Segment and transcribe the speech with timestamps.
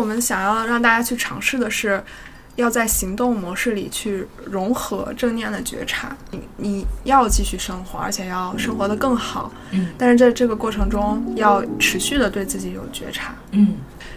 [0.00, 2.02] 我们想要让大家去尝试的是，
[2.56, 6.16] 要在行动模式里去融合正念的觉察。
[6.30, 9.52] 你你要继续生活，而且要生活的更好。
[9.72, 13.34] 嗯，但是在这个过程中，要持续的对自己有觉察。
[13.52, 13.74] 嗯，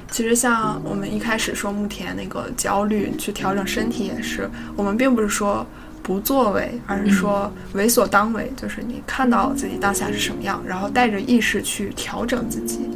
[0.09, 5.65] 其实像我们一开始说慕田那个焦虑去调整身体，也是我们并不是说
[6.02, 12.89] 不作为，而是说为所当为，就是你看到自己当下是什么样，然后带着意识去调整自己。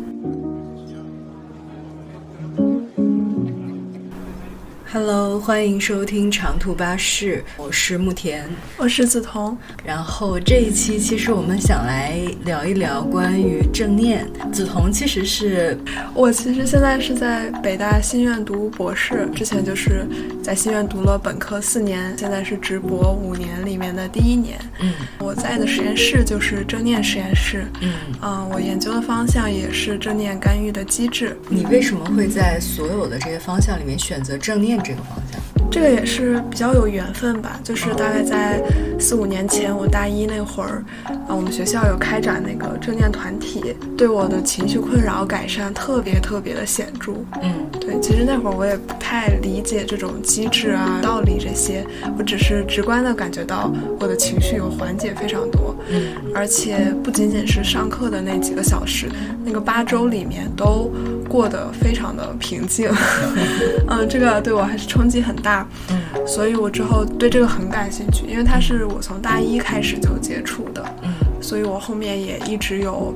[4.90, 8.44] Hello，欢迎收听长途巴士，我是慕田，
[8.78, 9.58] 我是梓潼。
[9.84, 14.26] 然后这一期其实我们想来聊一聊关于正念。
[14.54, 15.78] 梓潼其实是
[16.14, 20.08] 我，其实现在是在北大新院读博士，之前就是
[20.42, 24.58] 在新院读了本科四年，现在是直博五年里面的第一年。
[24.80, 27.66] 嗯，我在的实验室就是正念实验室。
[27.82, 31.38] 嗯嗯，我研究的方向也是正念干预的机制。
[31.50, 35.57] 你为什么会在所有的这些方向里面选择正念这个方向？
[35.70, 38.62] 这个也是比较有缘分吧，就是大概在
[39.00, 47.14] 四五年前，我大一那会儿，啊，我们学校有开展那个正念团体，对我的情绪困扰改善特别特别的显著。
[47.42, 51.86] 嗯，对，其实那会儿我也不太理解这种机制啊、道理这些，
[52.18, 55.76] 我只是直观的感觉到我的情绪有缓解非常多。
[55.90, 59.08] 嗯，而且不仅仅是上课的那几个小时，
[59.44, 60.92] 那个八周里面都
[61.30, 62.90] 过得非常的平静。
[63.88, 65.57] 嗯，这个对我还是冲击很大。
[65.90, 70.84] 嗯，所以我之后对这个很感兴趣，因为它是我从大一开始就接触的。
[71.04, 73.14] 嗯，所以我后面也一直有，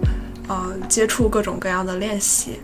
[0.48, 2.60] 呃，接触各种各样的练习。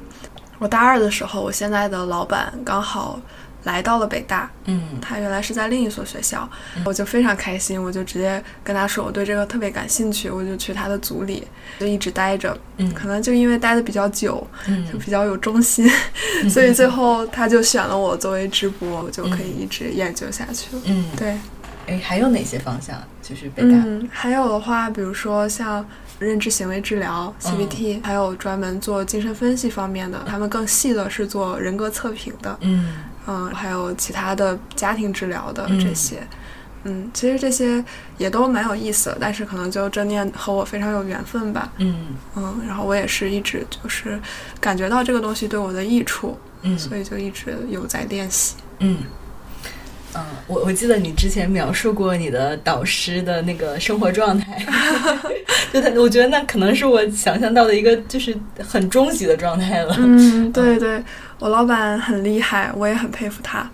[0.59, 3.19] 我大二的时候，我现在的老板刚好
[3.67, 6.49] 来到了北大，嗯他原来是在另一所学校，
[6.85, 11.45] 我就非常开心，我就直接跟他说我对这个特别感兴趣，我就去他的组里
[11.77, 12.57] 就一直待着。
[12.77, 15.87] 嗯可能就因为待的比较久，嗯就嗯比较有忠心，
[16.49, 20.81] 所以最后他就选了我作为直播，我就可以一直研究下去了。
[20.85, 21.37] 嗯，对，
[21.87, 22.95] 哎，还有哪些方向？
[23.21, 23.69] 就是北大。
[23.69, 25.85] 嗯，还有的话，比如说像
[26.19, 32.95] 认知行为治疗 CBT，、还有专门做精神分析方面的，他们更细的是做人格测评的，嗯
[33.27, 36.17] 嗯，还有其他的家庭治疗的嗯这些。
[36.83, 37.83] 嗯，其实这些
[38.17, 41.71] 也都蛮有意思的，但是可能就正念和我非常有缘分吧。
[41.77, 44.17] 嗯嗯，然后我也是一直就是
[44.61, 48.55] 感觉到这个东西对我的益处，嗯所以就一直有在练习。
[48.79, 48.99] 嗯。
[50.15, 54.65] 嗯，我我记得你之前描述过你的导师的那个生活状态，
[55.73, 59.93] 就他，我觉得那可能是我想象到的一个就是很终极的状态了。
[59.99, 61.03] 嗯， 对对，
[61.39, 63.69] 我老板很厉害，我也很佩服他。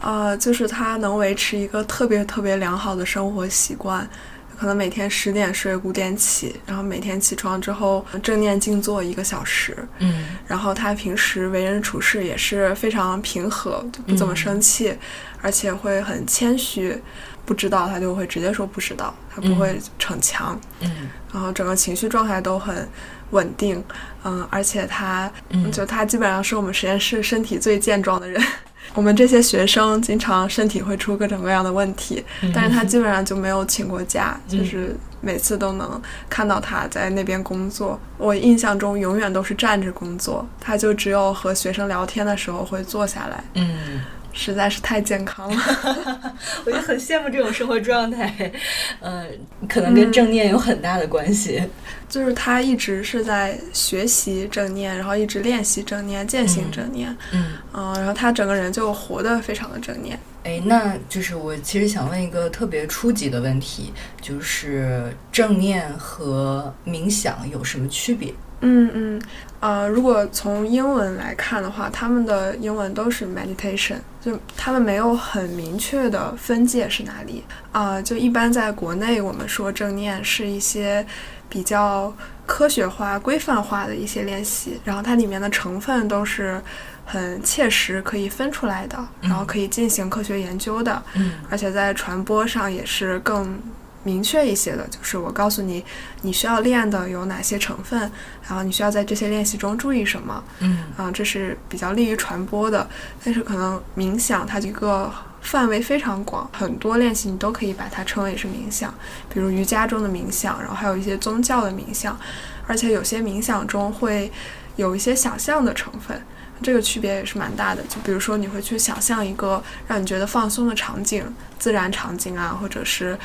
[0.00, 4.08] 呃，就是他能维持一个特别特别良好的生活习惯，
[4.56, 9.76] 可能每天十点睡，五点起，然后每天起床之后正念静坐一个小时。
[9.98, 14.96] 嗯然后他平时为人处事也是非常平和，就不怎么生气，
[15.42, 16.96] 而且会很谦虚，
[17.44, 20.58] 不知道他就会直接说不知道，他不会逞强。
[20.80, 22.88] 嗯然后整个情绪状态都很
[23.30, 23.82] 稳定，
[24.24, 25.70] 嗯，而且他，嗯。
[25.70, 28.42] 就他基本上是我们实验室身体最健壮的人。
[28.94, 32.50] 我们这些学生经常身体会出各种各样的问题，嗯。
[32.54, 38.00] 但是他基本上就没有请过假，就是每次都能看到他在那边工作。
[38.16, 44.00] 我印象中永远都是站着工作，他就只有和学生聊天的时候会坐下来，嗯，
[44.38, 46.32] 实在是太健康了。
[46.64, 48.52] 我就很羡慕这种生活状态，
[49.00, 49.26] 呃，
[49.68, 51.60] 可能跟正念有很大的关系。
[52.08, 57.14] 就是他一直是在学习正念，然后一直练习正念，践行正念。
[57.32, 60.18] 嗯，嗯，然后他整个人就活得非常的正念。
[60.44, 68.32] 哎，那就是我其实想问一个特别初级的问题，就是正念和冥想有什么区别？
[68.60, 69.22] 嗯嗯，
[69.60, 77.42] 呃，如果从英文来看的话，他们的英文都是 meditation，就他们没有很明确的分界是哪里
[77.72, 81.04] 啊、就一般在国内，我们说正念是一些
[81.48, 82.12] 比较
[82.46, 86.60] 科学化、规范化的一些练习，然后它里面的成分都是
[87.04, 91.02] 很切实可以分出来的，然后可以进行科学研究的。
[91.14, 93.58] 嗯而且在传播上也是更
[94.04, 95.84] 明确一些的，就是我告诉你
[96.22, 97.98] 你需要练的有哪些成分，
[98.46, 102.88] 然后你需要在这些练习中注意什么，嗯啊、这是比较利于传播的。
[103.24, 105.12] 但是可能冥想它一个
[105.42, 108.92] 范围非常广，很多练习你都可以把它称为是冥想，
[109.32, 112.18] 比如瑜伽中的冥想，然后还有一些宗教的冥想，
[112.66, 114.30] 而且有些冥想中会
[114.76, 116.20] 有一些想象的成分。
[116.60, 121.24] 这个区别也是蛮大的，就比如说你会去想象一个让你觉得放松的场景，
[121.56, 123.16] 自然场景啊，或者是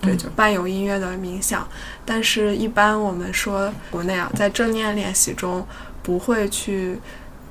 [0.00, 1.66] 对，就伴有音乐的冥想。
[2.04, 5.66] 但是，一般我们说国内啊，在正念练习中
[6.02, 6.98] 不会去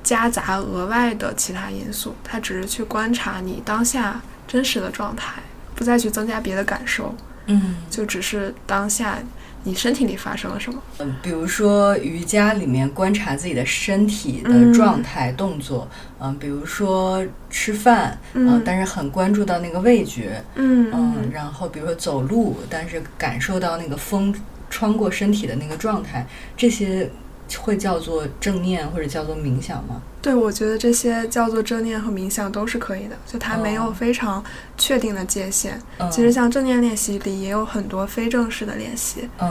[0.02, 5.40] 夹杂额外的其他因素，它只是去观察你当下真实的状态，
[5.74, 7.14] 不再去增加别的感受，
[7.46, 9.18] 嗯就只是当下
[9.64, 10.82] 你身体里发生了什么。
[10.98, 14.72] 嗯，比如说瑜伽里面观察自己的身体的嗯。
[14.72, 15.86] 状态、动作，
[16.20, 24.34] 嗯，比如说吃饭，嗯但是很关注到那个味觉，嗯嗯，然后比如说走路，但是感受到那个风
[24.70, 26.26] 穿过身体的那个状态，
[26.56, 27.10] 这些
[27.58, 30.02] 会叫做正念或者叫做冥想吗？
[30.22, 34.44] 对，我觉得这些叫做正念和冥想都是可以的，就它没有哦非常
[34.76, 35.80] 确定的界限。
[35.98, 39.50] 嗯，其实像正念练习里也有很多非正式的练习，嗯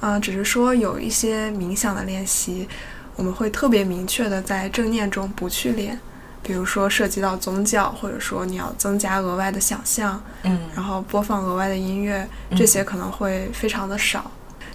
[0.00, 2.68] 啊、只是说有一些冥想的练习，
[3.16, 5.98] 我们会特别明确的在正念中不去练，
[6.42, 14.30] 比如说涉及到宗教，或者说你要增加额外的想象，嗯然后播放额外的音乐，这些可能会非常的少。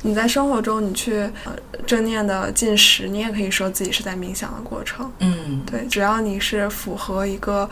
[0.05, 1.15] 你在生活中，你去
[1.45, 1.55] 呃
[1.88, 5.09] 正念的进食，你也可以说自己是在冥想的过程。
[5.19, 7.67] 嗯对，只要你是符合一个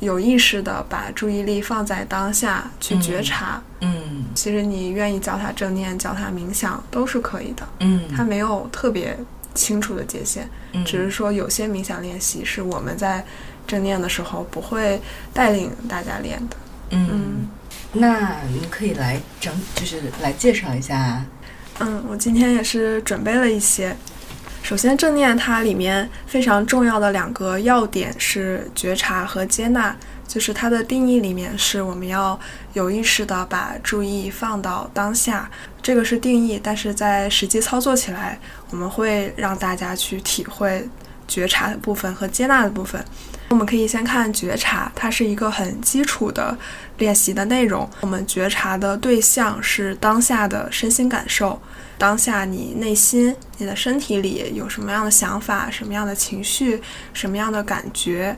[0.00, 7.66] 有意识的把注意力放在当下去觉察，嗯其实你愿意叫它正念，叫它冥想都是可以的。
[7.80, 9.16] 嗯，它没有特别
[9.54, 13.24] 清楚的界限，嗯只是说有些冥想练习是我们在
[13.64, 15.00] 正念的时候不会
[15.32, 16.56] 带领大家练的。
[16.90, 17.48] 嗯，
[17.92, 21.24] 那你可以来整，就是来介绍一下。
[21.80, 23.94] 嗯，我今天也是准备了一些。
[24.62, 29.94] 首先，正念它里面非常重要的两个要点是觉察和接纳，
[30.26, 32.38] 就是它的定义里面是我们要
[32.72, 35.48] 有意识的把注意放到当下，
[35.80, 38.38] 这个是定义，但是在实际操作起来，
[38.70, 40.88] 我们会让大家去体会
[41.28, 43.04] 觉察的部分和接纳的部分。
[43.50, 46.58] 我们可以先看觉察，它是一个很基础的
[46.98, 47.88] 练习的内容。
[48.00, 51.60] 我们觉察的对象是当下的身心感受，
[51.98, 56.80] 当下你内心、你的身体里有什么样的想法、什么样的情绪、
[57.12, 58.36] 什么样的感觉，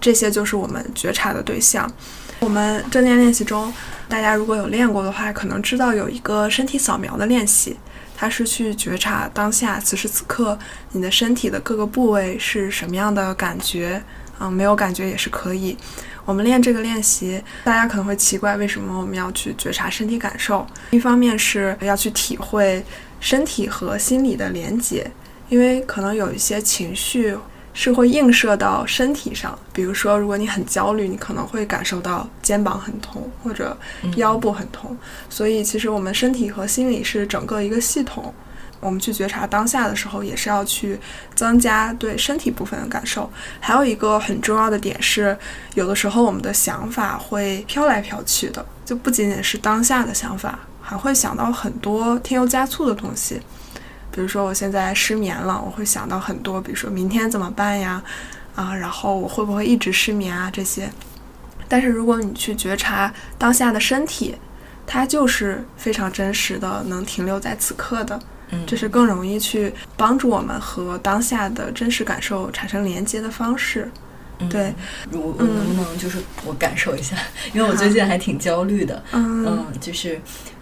[0.00, 1.90] 这些就是我们觉察的对象。
[2.40, 3.72] 我们正念练习中，
[4.08, 7.76] 大家如果有练过的话，可能知道有一个身体扫描的练习，
[8.16, 10.56] 它是去觉察当下此时此刻
[10.92, 14.00] 你的身体的各个部位是什么样的感觉。
[14.40, 15.76] 嗯，没有感觉也是可以。
[16.28, 20.66] 我们练这个练习，大家可能会奇怪，为什么我们要去觉察身体感受？
[20.90, 22.84] 一方面是要去体会
[23.18, 25.10] 身体和心理的连接，
[25.48, 27.34] 因为可能有一些情绪
[27.72, 33.74] 是会映射到身体上，比如说，如果你很焦虑，你可能会感受到肩膀很痛或者
[34.16, 34.94] 腰部很痛。
[35.30, 38.34] 所以，其实我们身体和心理是整个一个系统。
[38.80, 40.98] 我们去觉察当下的时候，也是要去
[41.34, 43.30] 增加对身体部分的感受。
[43.60, 45.36] 还有一个很重要的点是，
[45.74, 53.40] 有的时候我们的想法会飘来飘去的，就不仅仅是当下的想法，还会想到很多添油加醋的东西。
[54.10, 58.02] 比如说，我现在失眠了，我会想到很多，比如说明天怎么办呀？
[58.54, 60.50] 啊，然后我会不会一直失眠啊？
[60.50, 60.90] 这些。
[61.68, 64.34] 但是如果你去觉察当下的身体，
[64.86, 68.18] 它就是非常真实的，能停留在此刻的。
[68.50, 73.90] 嗯这是更容易去帮助我们和当下的真实感受产生连接的方式。
[74.48, 74.72] 对，
[75.12, 77.16] 我我能不能就是我感受一下？
[77.52, 79.02] 因为我最近还挺焦虑的。
[79.12, 80.20] 嗯嗯，就是。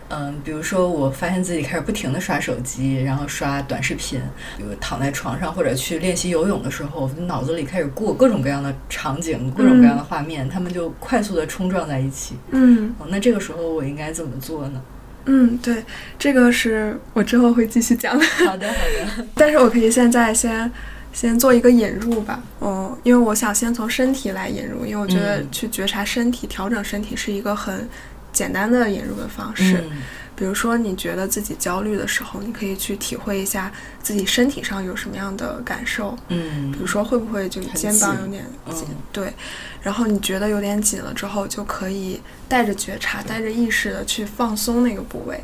[0.08, 4.20] 嗯，比如说，我发现自己开始不停的刷手机，然后刷短视频，
[4.56, 12.36] 比如躺在床上或者去练习游泳的时候，我脑子里开始过各种各样的场景，各种各样的画面，他们就快速的冲撞在一起。
[12.52, 14.80] 嗯哦，那这个时候我应该怎么做呢？
[15.26, 15.84] 嗯，对，
[16.18, 19.26] 这个是我之后会继续讲的，好的，好的。
[19.34, 20.70] 但是我可以现在先
[21.12, 22.42] 先做一个引入吧。
[22.60, 27.88] 哦，因为我想先从身体来引入，因为我觉得嗯去觉察身体、调整身体是一个很
[28.36, 29.82] 简单的引入的方式。
[29.90, 30.02] 嗯
[30.38, 36.14] 比如说，你觉得自己焦虑的时候，你可以去体会一下自己身体上有什么样的感受。
[36.28, 38.86] 嗯比如说，会不会就很肩膀有点紧？
[38.90, 39.32] 嗯对，
[39.80, 45.42] 然后你觉得有点紧了之后，就可以带着觉察、带着意识的去放松那个部位，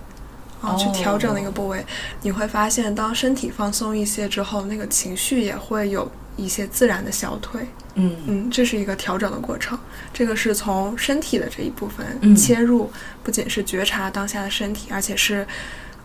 [0.60, 1.82] 啊，去调整那个部位。
[2.20, 7.60] 你会发现，当身体放松一些之后，那个情绪也会有一些自然的消退。
[7.94, 9.78] 嗯嗯，这是一个调整的过程。
[10.14, 12.90] 这个是从身体的这一部分嗯切入，
[13.22, 15.46] 不仅是觉察当下的身体，而且是，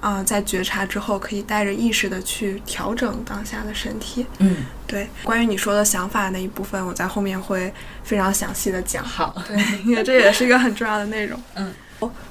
[0.01, 4.25] 啊、在觉察之后，可以带着意识的去调整当下的身体。
[4.39, 9.03] 嗯，对，关于你说的想法那一部分，我在后面会非常详细的讲。
[9.03, 9.33] 好。
[9.47, 11.41] 对，因为这也是一个很重要的内容。
[11.55, 11.73] 嗯，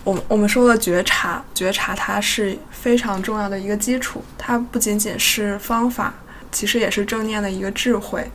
[0.05, 6.15] 我们我们说了觉察，觉察它是非常重要的一个基础，它不仅仅是方法，
[6.57, 8.27] 其实也是正念的一个智慧。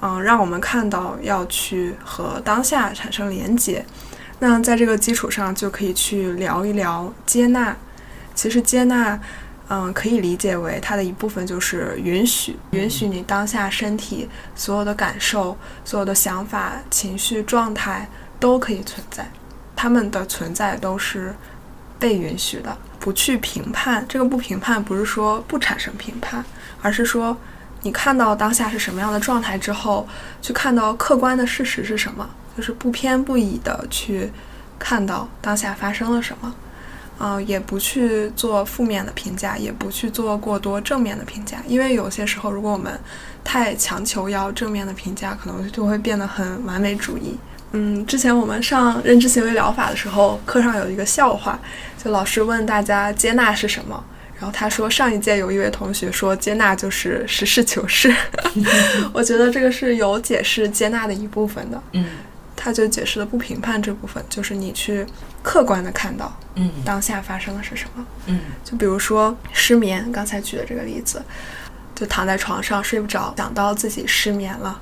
[0.00, 3.84] 嗯，让我们看到要去和当下产生连接。
[4.38, 7.76] 那在这个基础上，就可以去聊一聊接纳。
[8.34, 9.20] 其实接纳，
[9.68, 15.54] 嗯，可以理解为它的一部分就是允许，允许你当下身体所有的感受、
[15.84, 18.08] 所有的想法、情绪状态
[18.40, 19.30] 都可以存在，
[19.74, 21.34] 他们的存在都是
[21.98, 24.02] 被允许的，不去评判。
[24.08, 26.42] 这个不评判不是说不产生评判，
[26.82, 27.36] 而是说
[27.86, 30.08] 你看到当下是什么样的状态之后，
[30.42, 34.28] 去看到客观的事实是什么，就是不偏不倚的去
[34.76, 36.52] 看到当下发生了什么。
[37.16, 42.98] 啊，也不去做负面的评价，也不去做过多正面的评价，因为有些时候，如果我们
[43.44, 47.38] 太强求要正面的评价，可能就会变得很完美主义。
[47.70, 51.58] 嗯，之前我们上认知行为疗法的时候，课上有一个笑话，
[51.96, 54.04] 就老师问大家接纳是什么，
[54.38, 58.14] 然后他说上一届有一位同学说接纳就是实事求是，
[59.12, 61.82] 我觉得这个是有解释接纳的一部分的。
[61.92, 62.06] 嗯。
[62.58, 65.06] 他就解释了不评判这部分，就是你去
[65.42, 71.22] 客观的看到，嗯，当下发生的是什么，嗯，就比如说失眠，刚才举的这个例子，
[71.94, 74.80] 就躺在床上睡不着，想到自己失眠了，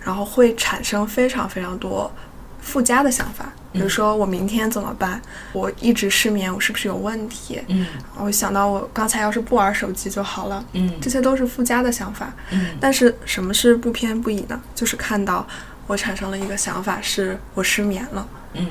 [0.00, 2.12] 然后会产生非常非常多
[2.60, 5.20] 附加的想法，比如说我明天怎么办？
[5.52, 7.60] 我一直失眠，我是不是有问题？
[7.66, 14.58] 嗯，我想到我刚才要是不玩手机就好了，嗯，这些都是附加的想法，嗯，但是什么是不偏不倚呢？
[14.74, 15.46] 就是看到。
[15.86, 18.66] 我产生了一个想法，是我失眠了，嗯，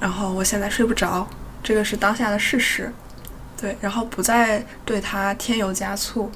[0.00, 1.28] 然后我现在睡不着，
[1.62, 2.90] 这个是当下的事实，
[3.60, 6.30] 对，然后不再对它添油加醋，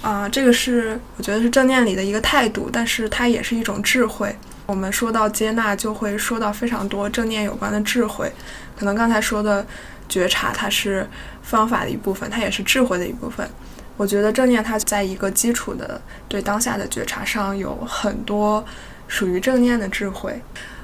[0.00, 4.34] 啊，这个是我觉得是正念里的一个态度，但是它也是一种智慧。
[4.68, 8.30] 我们说到接纳，就会说到非常多正念有关的智慧，
[8.78, 9.66] 可能刚才说的
[10.10, 11.08] 觉察，它是
[11.42, 13.48] 方法的一部分，它也是智慧的一部分。
[13.96, 18.64] 我觉得正念它在一个基础的对当下的觉察上有很多。
[19.10, 20.38] 属于正念的智慧，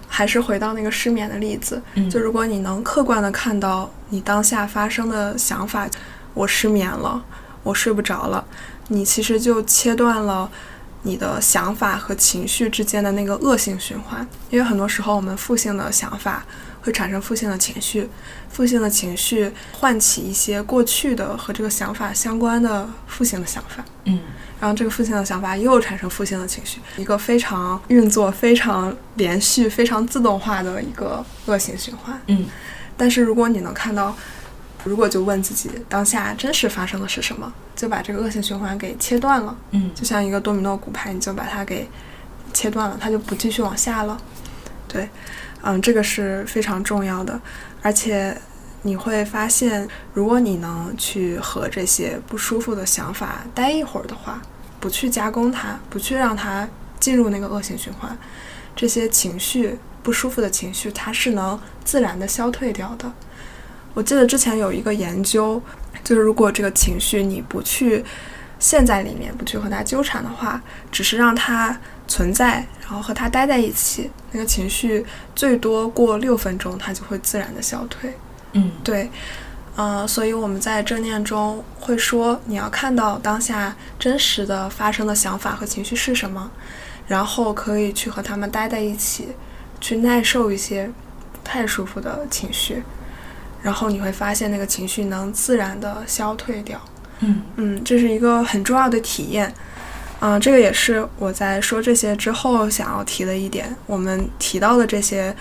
[0.09, 5.87] 还是回到那个失眠的例子，就如果你能客观的看到你当下发生的想法，
[6.33, 7.23] 我失眠了，
[7.63, 8.43] 我睡不着了，
[8.89, 10.51] 你其实就切断了
[11.05, 16.45] 你的想法和情绪之间的那个恶性循环，因为很多时候我们负性的想法。
[16.85, 18.07] 会产生负性的情绪，
[18.51, 24.21] 负性的情绪唤起一些过去的和这个想法相关的负性的想法，嗯，
[24.61, 32.45] 然后这个负性的想法又产生负性的情绪，一个非常运作非常连续、非常自动化的一个恶性循环，嗯。
[32.99, 34.15] 但是如果你能看到，
[34.85, 37.51] 如果就问自己当下真实发生的是什么，
[37.85, 41.87] 就把这个恶性循环给切断了，嗯，就像一个多米诺骨牌，你就把它给
[42.55, 44.19] 切断了，它就不继续往下了，
[44.89, 45.07] 对。
[45.61, 47.39] 嗯，这个是非常重要的，
[47.83, 48.35] 而且
[48.81, 54.41] 你会发现，如果你能去和这些不舒服的想法待一会儿的话，
[54.81, 56.67] 不去加工它，不去让它
[56.99, 58.17] 进入那个恶性循环，
[58.75, 63.13] 这些情绪不舒服的情绪，它是能自然的消退掉的。
[63.93, 65.61] 我记得之前有一个研究，
[66.05, 68.05] 就是如果这个情绪你不去
[68.61, 71.77] 陷在里面，不去和它纠缠的话，只是让它。
[72.07, 78.13] 存在，然后和它待在一起，那个情绪最多过六分钟，它就会自然的消退。
[78.53, 79.11] 嗯，对，
[79.75, 86.51] 呃，所以我们在正念中会说，你要看到当下真实的发生的想法和情绪是什么，
[87.07, 89.29] 然后可以去和他们待在一起，
[89.81, 90.91] 去耐受一些
[91.33, 92.83] 不太舒服的情绪，
[93.65, 96.79] 然后你会发现那个情绪能自然的消退掉。
[97.21, 99.51] 嗯嗯，这是一个很重要的体验。
[100.21, 103.75] 嗯，这个也是我在说这些之后想要提的一点。
[103.87, 105.35] 我们提到的这些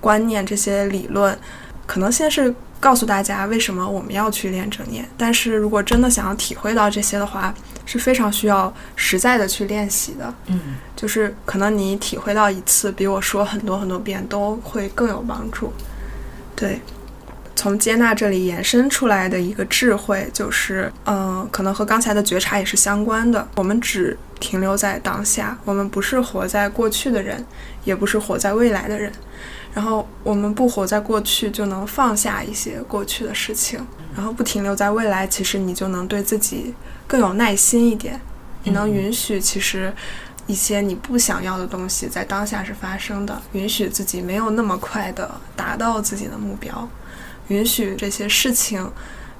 [0.00, 1.38] 观念、这些理论，
[1.86, 5.08] 可能先是告诉大家为什么我们要去练正念。
[5.16, 7.54] 但是如果真的想要体会到这些的话，
[7.86, 10.34] 是非常需要实在的去练习的。
[10.46, 10.60] 嗯，
[10.96, 15.72] 就是可能你体会到一次，比我说很多很多遍都会更有帮助。
[16.56, 16.80] 对。
[17.58, 23.48] 从接纳这里延伸出来的一个智慧，就是，嗯，可能和刚才的觉察也是相关的。
[23.56, 27.44] 我们只停留在当下，我们不是活在过去的人，
[27.82, 29.10] 也不是活在未来的人。
[29.74, 33.84] 然后我们不活在过去，就能放下一些过去的事情，
[34.14, 36.72] 然后不停留在未来，其实你就能对自己
[37.08, 38.20] 更有耐心一点。
[38.62, 39.92] 你能允许，其实
[40.46, 46.88] 一些你不想要的东西在当下是发生的，允许自己没有那么快的达到自己的目标。
[47.48, 48.90] 允许这些事情，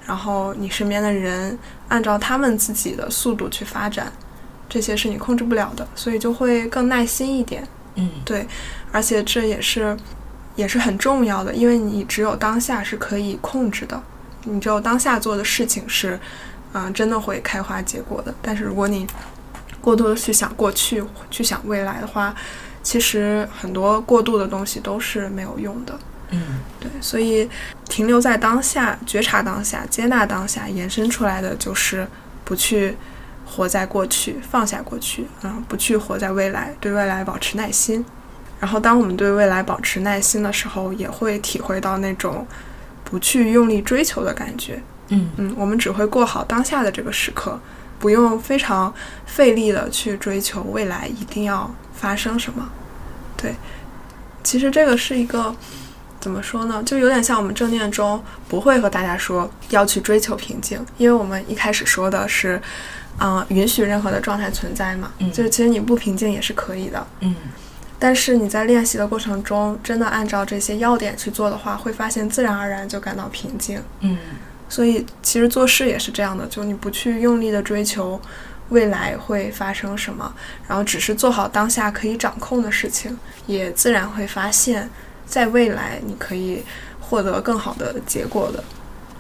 [0.06, 4.12] 然后你身边的人按照他们自己的速度去发展，
[4.68, 7.66] 这些是你控制不了的，所以就会更耐心一点。
[7.94, 8.46] 嗯，对，
[8.92, 9.96] 而且这也是
[10.56, 14.00] 也是很重要的，因为你只有当下是可以控制的，
[14.44, 16.18] 你只有当下做的事情是，
[16.72, 18.34] 嗯，真的会开花结果的。
[18.40, 19.06] 但是如果你
[19.80, 22.34] 过多的去想过去，去想未来的话，
[22.82, 25.98] 其实很多过度的东西都是没有用的。
[26.30, 26.40] 嗯
[26.78, 27.48] 对，所以
[27.88, 32.06] 停留在当下，觉察当下，接纳当下，延伸出来的就是
[32.44, 32.96] 不去
[33.46, 38.04] 活在过去，放下过去，嗯，不去活在未来，对未来保持耐心。
[38.60, 42.46] 然后，当我们对未来保持耐心的时候，也会体会到那种
[43.04, 44.82] 不去用力追求的感觉。
[45.10, 47.58] 嗯嗯，我们只会过好当下的这个时刻，
[47.98, 48.92] 不用非常
[49.24, 52.68] 费力的去追求未来一定要发生什么。
[53.36, 53.54] 对，
[54.42, 55.54] 其实这个是一个
[56.20, 56.82] 怎么说呢？
[56.84, 62.60] 就有点像我们正念中不会和大家说要去追求平静，因为我们一开始说的是，
[63.20, 67.06] 嗯、允许任何的状态存在嘛，嗯就是其实你不平静也是可以的。
[67.20, 67.34] 嗯
[68.00, 73.82] 但是你在练习的过程中，真的按照这些要点去做的话，会发现自然而然就感到平静。
[74.00, 74.16] 嗯
[74.68, 78.20] 所以其实做事也是这样的，就你不去用力的追求
[78.68, 80.32] 未来会发生什么，
[80.68, 84.88] 然后只是做好当下可以掌控的事情，也自然会发现，
[85.28, 86.64] 在未来你可以
[86.98, 88.64] 获得更好的结果的。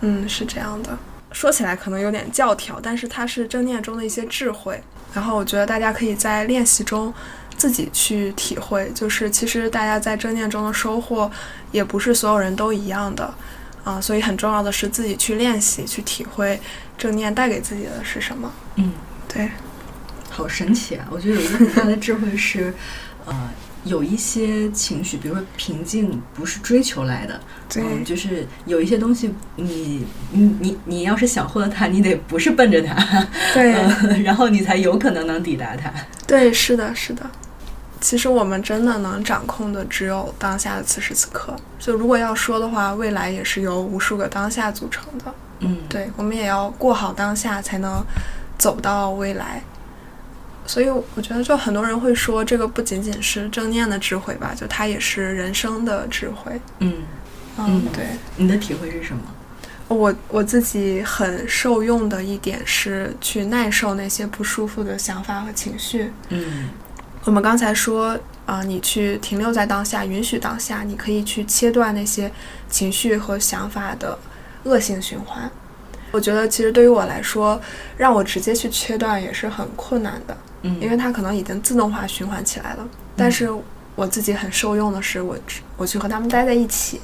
[0.00, 0.98] 嗯，是这样的。
[1.30, 4.82] 说起来可能有点教条，但是它是正念中的一些智慧。
[5.12, 7.12] 然后我觉得大家可以在练习中
[7.56, 11.30] 自己去体会，就是其实大家在正念中的收获，
[11.70, 13.32] 也不是所有人都一样的。
[13.84, 16.60] 啊，所以很重要的是自己去练习，去体会
[16.98, 18.52] 正念带给自己的是什么。
[18.76, 18.92] 嗯，
[19.26, 19.50] 对，
[20.28, 21.08] 好神奇啊！
[21.10, 22.74] 我觉得有一个很大的智慧是，
[23.24, 23.50] 呃，
[23.84, 32.94] 有一些情绪，比如说平静，不是追求来的，对，嗯，就是有一些东西你，你你你要是想获得它，你得不是奔着它，
[33.54, 35.92] 对，嗯然后你才有可能能抵达它。
[36.26, 37.28] 对，是的，是的。
[38.00, 41.56] 其实我们真的能掌控的只有当下的此时此刻。
[41.80, 45.34] 就如果要说的话，未来也是由无数个当下组成的。
[45.60, 48.04] 嗯，对，我们也要过好当下，才能
[48.56, 49.60] 走到未来。
[50.68, 56.60] 所以我觉得，就很多人会说，这个不仅仅是正念的智慧吧，就它也是人生的智慧。
[56.80, 56.92] 嗯，
[57.56, 58.04] 嗯嗯，对。
[58.36, 59.22] 你的体会是什么？
[59.88, 66.12] 我我自己很受用的一点是去耐受那些不舒服的想法和情绪。
[66.28, 66.68] 嗯
[67.24, 72.30] 我们刚才说，啊、你去停留在当下，允许当下，你可以去切断那些
[72.68, 74.18] 情绪和想法的
[74.64, 75.50] 恶性循环。
[76.10, 77.60] 我觉得其实对于我来说，
[77.98, 82.88] 让我直接去切断也是很困难的，嗯，因为它可能已经自动化循环起来了。
[83.16, 83.48] 但是
[83.94, 85.36] 我自己很受用的是，我
[85.76, 87.00] 我去和他们待在一起，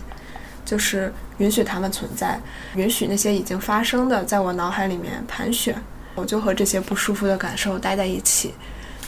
[0.65, 2.41] 就是允许他们存在，
[2.77, 5.77] 允许那些已经发生的在我脑海里面盘旋，
[6.15, 8.55] 我就和这些不舒服的感受待在一起，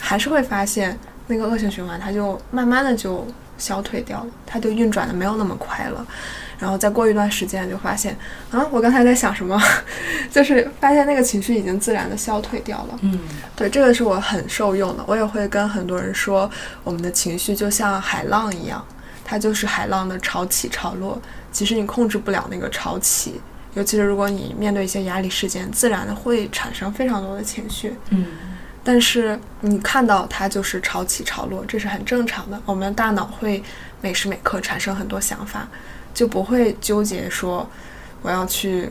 [0.01, 3.27] 还是会发现那个恶性循环，它就慢慢的就
[3.59, 6.07] 消退掉了，它就运转的没有那么快了。
[6.59, 8.17] 然后再过一段时间，就发现
[8.51, 9.61] 啊，我刚才在想什么，
[10.33, 12.99] 就是发现那个情绪已经自然的消退掉了。
[13.03, 13.19] 嗯
[13.55, 15.05] 对，这个是我很受用的。
[15.07, 16.51] 我也会跟很多人说，
[16.83, 18.83] 我们的情绪就像海浪一样，
[19.23, 21.21] 它就是海浪的潮起潮落。
[21.53, 23.39] 其实你控制不了那个潮起，
[23.75, 27.95] 尤其是如果你面对一些压力事件，自然的会产生非常多的情绪。
[28.09, 28.25] 嗯
[28.89, 32.63] 但是你看到它就是潮起潮落，这是很正常的。
[32.65, 33.61] 我们的大脑会
[34.01, 35.67] 每时每刻产生很多想法，
[36.15, 37.69] 就不会纠结说
[38.23, 38.89] 我要去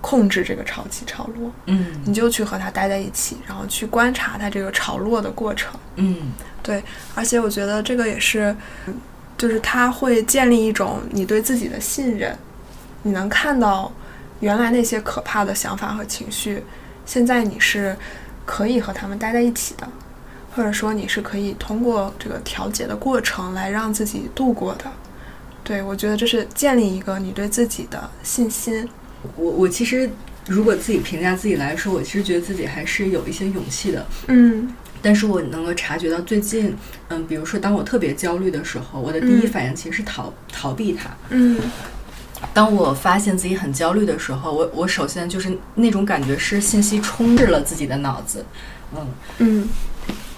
[0.00, 1.52] 控制这个潮起潮落。
[1.66, 5.72] 嗯你就去和它待在一起，然后去观察它这个潮落的过程。
[5.94, 6.82] 嗯对
[7.14, 8.52] 而且我觉得这个也是，
[8.88, 8.94] 嗯
[9.38, 12.36] 就是它会建立一种你对自己的信任，
[13.04, 13.92] 你能看到
[14.40, 16.64] 原来那些可怕的想法和情绪，
[17.04, 17.96] 现在你是
[18.46, 19.86] 可以和他们待在一起的，
[20.54, 24.84] 或者说你是可以通过这个调节的过程来让自己度过的。
[25.62, 28.88] 对，我觉得这是建立一个你对自己的信心。
[29.36, 30.08] 我我其实
[30.46, 34.06] 如果自己评价自己来说，我其实觉得自己还是有一些勇气的。
[34.28, 36.74] 嗯但是我能够察觉到最近，
[37.08, 41.10] 嗯，比如说当我特别焦虑的时候，我的第一嗯反应其实是逃、逃避它。
[41.30, 41.60] 嗯
[42.56, 48.42] 当我发现自己很焦虑的时候，我我首先就是那种感觉是信息充斥了自己的脑子，
[48.96, 49.06] 嗯，
[49.40, 49.68] 嗯。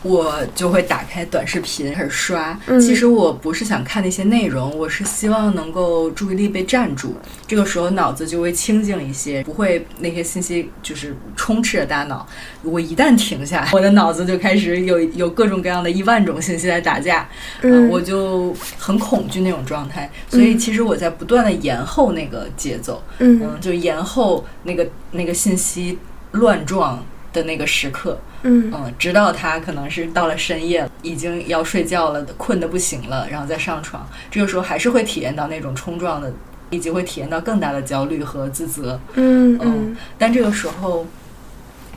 [0.02, 2.58] 我就会打开短视频开始刷。
[2.66, 7.16] 嗯其实我不是想看那些内容，我是希望能够注意力被占住。
[7.46, 12.26] 这个时候脑子就会清静一些，不会那些信息就是充斥着大脑。
[12.62, 17.28] 我一旦停下， 我的脑子就开始有有各种各样的一万种信息在打架，
[17.62, 20.10] 嗯，我就很恐惧那种状态。
[20.28, 25.98] 所以其实我在不断的延后那个节奏，嗯嗯，就延后那个那个信息
[26.32, 27.04] 乱撞
[27.38, 28.18] 的那个时刻。
[28.42, 36.32] 嗯嗯，直到他可能是到了深夜，已经要睡觉了，困得不行了，然后再上床，这个时候还是会体验到那种冲撞的，
[36.70, 39.00] 以及会体验到更大的焦虑和自责。
[39.14, 41.04] 嗯嗯，但这个时候，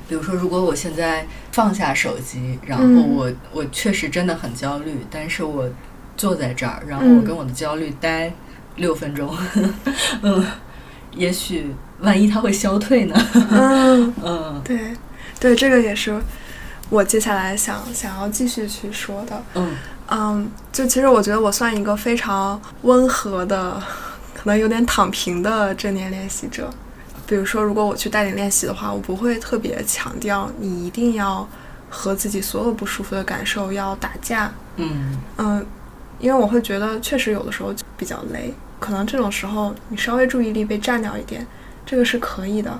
[0.08, 5.70] 比如说，如果我现在放下手机，然后嗯我、我确实真的很焦虑，但是我
[6.18, 8.34] 坐在这儿，然后嗯我跟我的焦虑待
[8.78, 9.32] 六分钟，
[10.24, 10.44] 嗯，
[11.16, 11.68] 也许
[12.00, 13.16] 万一它会消退呢？
[13.52, 14.78] 嗯，嗯对，
[15.42, 16.22] 对，这个也是
[16.92, 19.44] 我接下来想想要继续去说的。
[19.56, 19.76] 嗯
[20.10, 23.82] 嗯，就其实我觉得我算一个非常温和的，
[24.36, 26.70] 可能有点躺平的正念练习者。
[27.26, 31.48] 比如说，如果我去带领练习的话，我不会特别强调你一定要
[31.90, 34.52] 和自己所有不舒服的感受要打架。
[34.76, 35.66] 嗯嗯，
[36.20, 41.48] 因为我会觉得确实有的时候比较累，可能这种时候你稍微注意力被占掉一点，
[41.84, 42.80] 这个是可以的。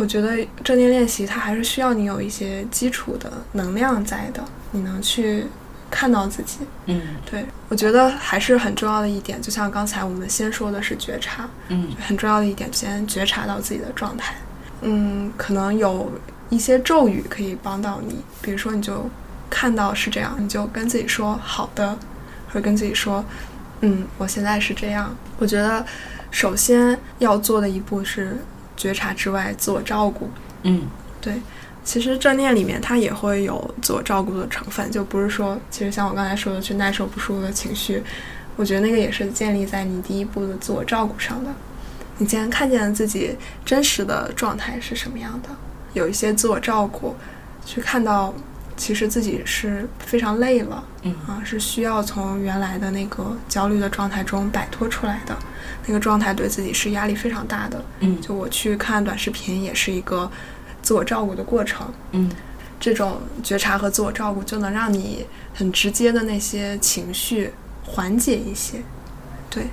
[0.00, 5.44] 我觉得正念练习它还是需要你有一些基础的能量在的，你能去
[5.90, 6.60] 看到自己。
[6.86, 14.34] 嗯对我觉得还是很重要的一点，就像刚才我们先说的是觉察，嗯很重要的一点，先觉察到自己的状态。
[14.80, 16.10] 嗯，可能有
[16.48, 19.06] 一些咒语可以帮到你，比如说你就
[19.50, 21.94] 看到是这样，你就跟自己说好的，
[22.48, 23.22] 或者跟自己说，
[23.82, 25.14] 嗯，我现在是这样。
[25.38, 25.84] 我觉得
[26.30, 28.38] 首先要做的一步是
[28.80, 30.30] 觉察之外，自我照顾。
[30.62, 30.88] 嗯
[31.20, 31.34] 对，
[31.84, 38.02] 其实正念里面它也会有自我照顾的成分，就不是说，其实像我刚才说的去耐受不舒服的情绪，
[38.56, 41.50] 我觉得那个也是建立在你第一步的自我照顾上的。
[42.16, 45.50] 你既然看见了自己真实的状态是什么样的，
[45.92, 47.14] 有一些自我照顾，
[47.66, 48.32] 去看到
[48.80, 55.36] 其实自己是非常累了嗯啊，是需要从原来的那个焦虑的状态中摆脱出来的，
[55.86, 57.84] 那个状态对自己是压力非常大的。
[58.00, 60.30] 嗯就我去看短视频也是一个
[60.80, 61.86] 自我照顾的过程。
[62.12, 62.30] 嗯
[62.80, 67.52] 这种觉察和自我照顾，就能让你很直接的那些情绪
[67.84, 68.80] 缓解一些。
[69.50, 69.64] 对，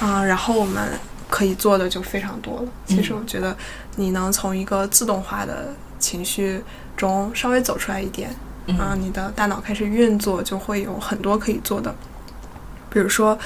[0.00, 0.98] 啊、然后我们
[1.30, 2.68] 可以做的就非常多了。
[2.84, 3.56] 其实嗯我觉得
[3.94, 6.60] 你能从一个自动化的情绪
[6.96, 8.28] 中稍微走出来一点，
[8.76, 11.94] 啊、你的大脑开始运作，就会有很多可以做的。
[12.90, 13.38] 比如说，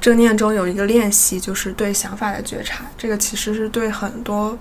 [0.00, 2.84] 正念中有一个练习，就是对想法的觉察。
[2.96, 4.58] 这个其实是对很多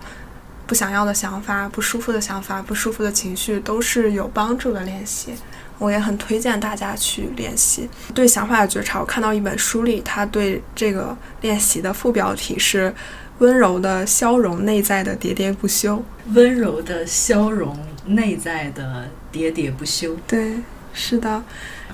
[0.67, 5.33] 不想要的想法、不舒服的想法、不舒服的情绪都是有帮助的练习。
[5.77, 8.99] 我也很推荐大家去练习对想法的觉察。
[8.99, 12.93] 我看到一本书里，它对这个练习的副标题是
[13.39, 16.03] “温柔的消融内在的喋喋不休”。
[16.33, 20.15] 温柔的消融内在的喋喋不休。
[20.27, 20.57] 对，
[20.93, 21.43] 是的。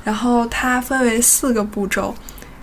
[0.03, 2.13] 然后它分为四个步骤，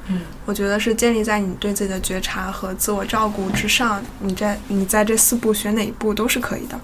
[0.08, 4.02] 嗯我觉得是建立在你对自己的觉察和自我照顾之上。
[4.20, 6.78] 你在你在这四步选哪一步都是可以的。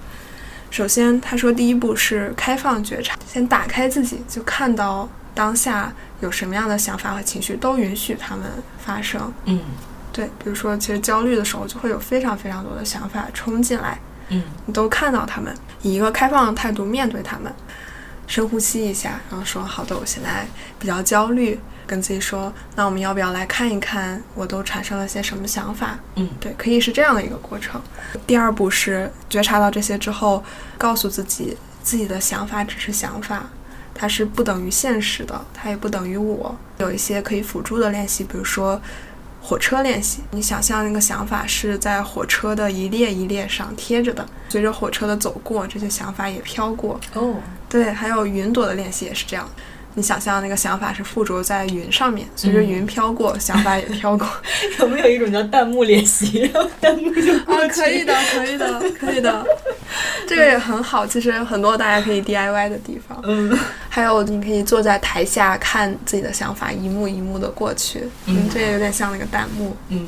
[0.71, 8.45] 首先，他说第一步是开放觉察，先打开自己，就看到当下有什么样的想法和情绪，都允许他们
[8.79, 9.33] 发生。
[9.45, 9.61] 嗯
[10.19, 14.01] 对，比如说，其实焦虑的时候就会有非常非常多的想法冲进来，
[14.31, 17.55] 嗯你都看到他们，以一个开放的态度面对他们，
[18.27, 20.45] 深呼吸一下，然后说：“好的，我现在
[20.77, 27.81] 比较焦虑。”跟自己说：“那我们要不要来看一看，我都产生了些什么想法？”嗯对，可以是这样的一个过程。
[28.27, 30.43] 第二步是觉察到这些之后，
[30.77, 33.49] 告诉自己自己的想法只是想法，
[33.95, 36.55] 它是不等于现实的，它也不等于我。
[36.77, 38.79] 有一些可以辅助的练习，比如说
[39.41, 47.01] 火车练习，你想象那个想法是在火车的一列一列上贴着的，随着火车的走过，这些想法也飘过。
[47.15, 47.37] 哦
[47.69, 49.49] 对，还有云朵的练习也是这样。
[49.95, 54.29] 你想象那个想法是附着在云上面，随着云飘过，想法也飘过。
[54.79, 56.49] 有没有一种叫弹幕练习？
[56.53, 59.47] 然后弹幕就过啊，可以的，可以的，可以的，
[60.29, 61.07] 这个也很好。
[61.07, 69.77] 其实很多大家可以 DIY 的地方，嗯 还有你可以坐在台下看自己的想法一幕一幕的过去，嗯这也有点像那个弹幕。
[69.89, 70.07] 嗯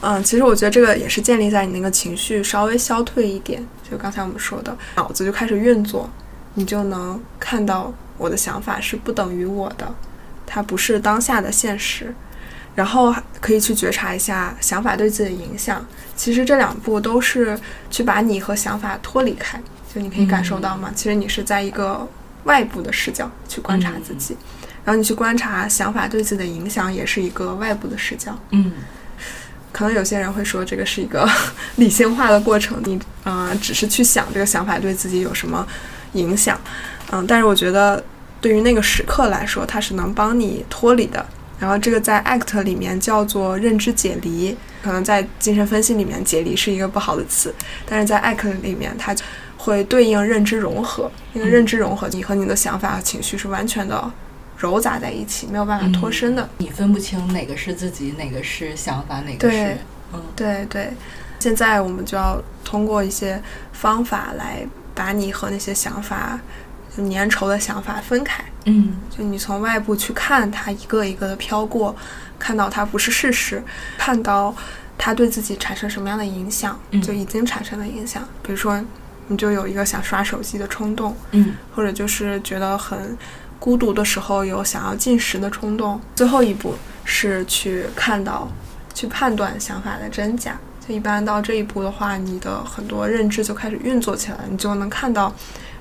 [0.00, 6.08] 嗯，其实我觉得这个也是建立在你那个情绪稍微消退一点，就刚才我们说的，脑子就开始运作，
[6.54, 9.94] 你就能看到我的想法是不等于我的，
[10.46, 12.14] 它不是当下的现实。
[12.74, 15.84] 然后可以去觉察一下想法对自己的影响。
[16.14, 17.58] 其实这两步都是
[17.90, 19.60] 去把你和想法脱离开，
[19.92, 20.92] 就你可以感受到吗？
[20.94, 22.06] 其实你是在一个
[22.44, 24.36] 外部的视角去观察自己，
[24.84, 28.38] 然后你去观察想法对自己的影响，也是一个外部的视角。
[28.50, 28.70] 嗯
[29.72, 31.28] 可能有些人会说这个是一个
[31.76, 35.66] 理性化的过程，你呃只是去想这个想法对自己有什么
[36.12, 36.56] 影响，
[37.10, 38.02] 嗯，但是我觉得
[38.40, 41.24] 对于那个时刻来说，它是能帮你脱离的。
[41.58, 47.52] 然后这个在 ACT 里面叫做认知解离，可能在精神分析里面解离是一个不好的词，
[47.84, 49.14] 但是在 ACT 里面它
[49.56, 51.10] 会对应认知融合。
[51.32, 54.08] 那个认知融合，你和你的想法和情绪是完全的
[54.56, 56.48] 揉杂在一起，没有办法脱身的。
[56.58, 59.78] 你分不清哪个是自己，哪个是想法，哪个对是
[60.12, 60.90] 嗯对对，
[61.40, 63.42] 现在我们就要通过一些
[63.72, 66.67] 方法来把你和那些想法、就
[67.10, 68.44] 粘稠的想法分开。
[68.64, 71.94] 嗯就你从外部去看它一个一个的飘过，
[72.38, 73.62] 看到它不是事实，
[73.96, 74.54] 看到
[74.96, 78.26] 它对自己产生什么样的影响，嗯就已经产生了影响。
[78.42, 78.78] 比如说，
[79.28, 83.16] 你就有一个想刷手机的冲动，嗯或者就是觉得很
[83.58, 86.00] 孤独的时候有想要进食的冲动。
[86.14, 88.48] 最后一步是去看到、
[88.92, 90.58] 去判断想法的真假。
[90.86, 95.34] 就一般到这一步的话，你的很多认知就开始运作起来，你就能看到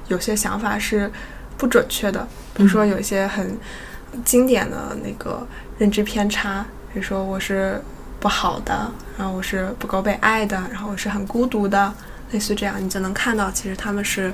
[0.08, 1.12] 有些想法是
[1.58, 3.58] 不准确的，比如说有一些很
[4.24, 5.46] 经典的那个
[5.78, 7.82] 认知偏差，比如说我是
[8.20, 11.93] 不好的，然后我是不够被爱的，然后我是很孤独的，
[12.32, 14.34] 类似这样，你就能看到其实他们是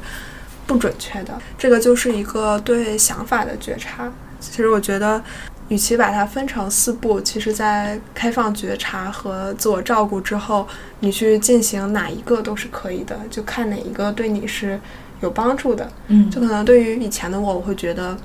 [0.66, 1.38] 不准确的。
[1.58, 4.12] 这个就是一个对想法的觉察。
[4.40, 5.22] 其实我觉得，
[5.70, 10.68] 与其把它分成四步，其实在开放觉察和自我照顾之后，
[11.00, 14.80] 你去进行哪一个都是可以的，就看哪一个对你是
[15.24, 15.90] 有帮助的。
[16.08, 18.16] 嗯就可能对于以前的我，我会觉得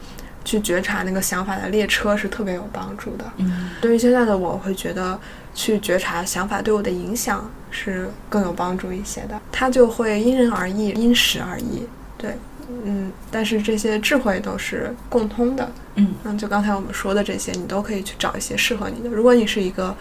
[0.45, 3.25] 去觉察那个想法的列车是特别有帮助的。
[3.39, 5.19] 嗯对于现在的我，我会觉得
[5.55, 9.41] 去觉察想法对我的影响是更有帮助一些的。
[9.51, 11.83] 它就会因人而异，因时而异。
[12.17, 12.37] 对，
[12.85, 15.71] 嗯，但是这些智慧都是共通的。
[15.95, 19.09] 嗯嗯，就刚才我们说的这些，你都可以去找一些适合你的。
[19.09, 19.97] 如果你是一个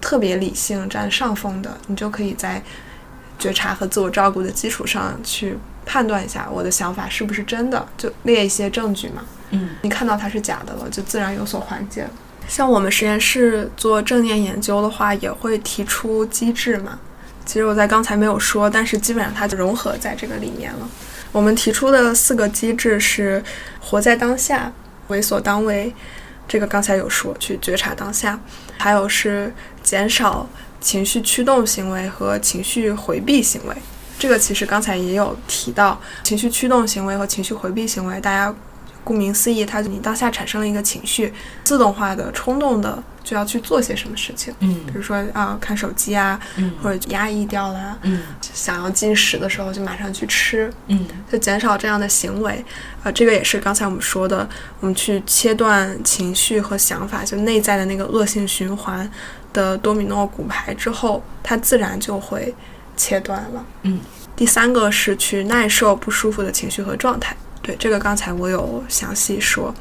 [0.00, 2.62] 特别理性占上风的，你就可以在
[3.38, 5.56] 觉察和自我照顾的基础上去
[5.90, 9.24] 判断一下我的想法是不是真的，就列一些证据嘛。
[9.50, 12.10] 嗯你看到它是假的了，就自然有所缓解了。
[12.46, 16.96] 像我们实验室做正念研究的话，也会提出机制嘛。
[17.44, 20.88] 其实我在刚才没有说，但是基本上它就融合在这个里面了。
[21.32, 23.42] 我们提出的四个机制是
[23.80, 24.72] 活在当下、
[25.08, 25.92] 为所当为，
[26.46, 28.38] 这个刚才有说，去觉察当下；
[28.78, 30.48] 还有是减少
[30.80, 33.74] 情绪驱动行为和情绪回避行为。
[34.20, 38.54] 这个其实刚才也有提到，情绪驱动行为和情绪回避行为，大家
[39.02, 41.32] 顾名思义，它你当下产生了一个情绪，
[41.64, 44.84] 自动化的、冲动的就要去做些什么事情，嗯。
[44.86, 48.20] 比如说啊、看手机啊，嗯或者压抑掉啦，嗯。
[48.52, 51.06] 想要进食的时候就马上去吃，嗯。
[51.32, 52.62] 就减少这样的行为。
[53.02, 54.46] 呃，这个也是刚才我们说的，
[54.80, 59.10] 我们去切断情绪和想法，就内在的那个恶性循环
[59.54, 62.54] 的多米诺骨牌之后，它自然就会
[63.00, 63.64] 切断了。
[63.82, 63.98] 嗯。
[64.36, 69.74] 第三个是去耐受不舒服的情绪和状态，对这个刚才我有详细说。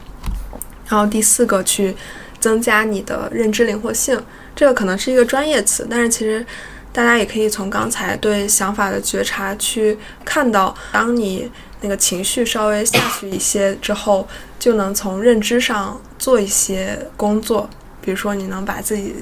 [0.88, 1.96] 然后第四个去
[2.40, 4.22] 增加你的认知灵活性，
[4.56, 6.46] 这个可能是一个专业词，但是其实
[6.92, 14.28] 大家也可以从刚才对想法的觉察去看到，当你那个情绪稍微下去一些之后，
[14.58, 17.70] 就能从认知上做一些工作，
[18.02, 19.16] 比如说你能把自己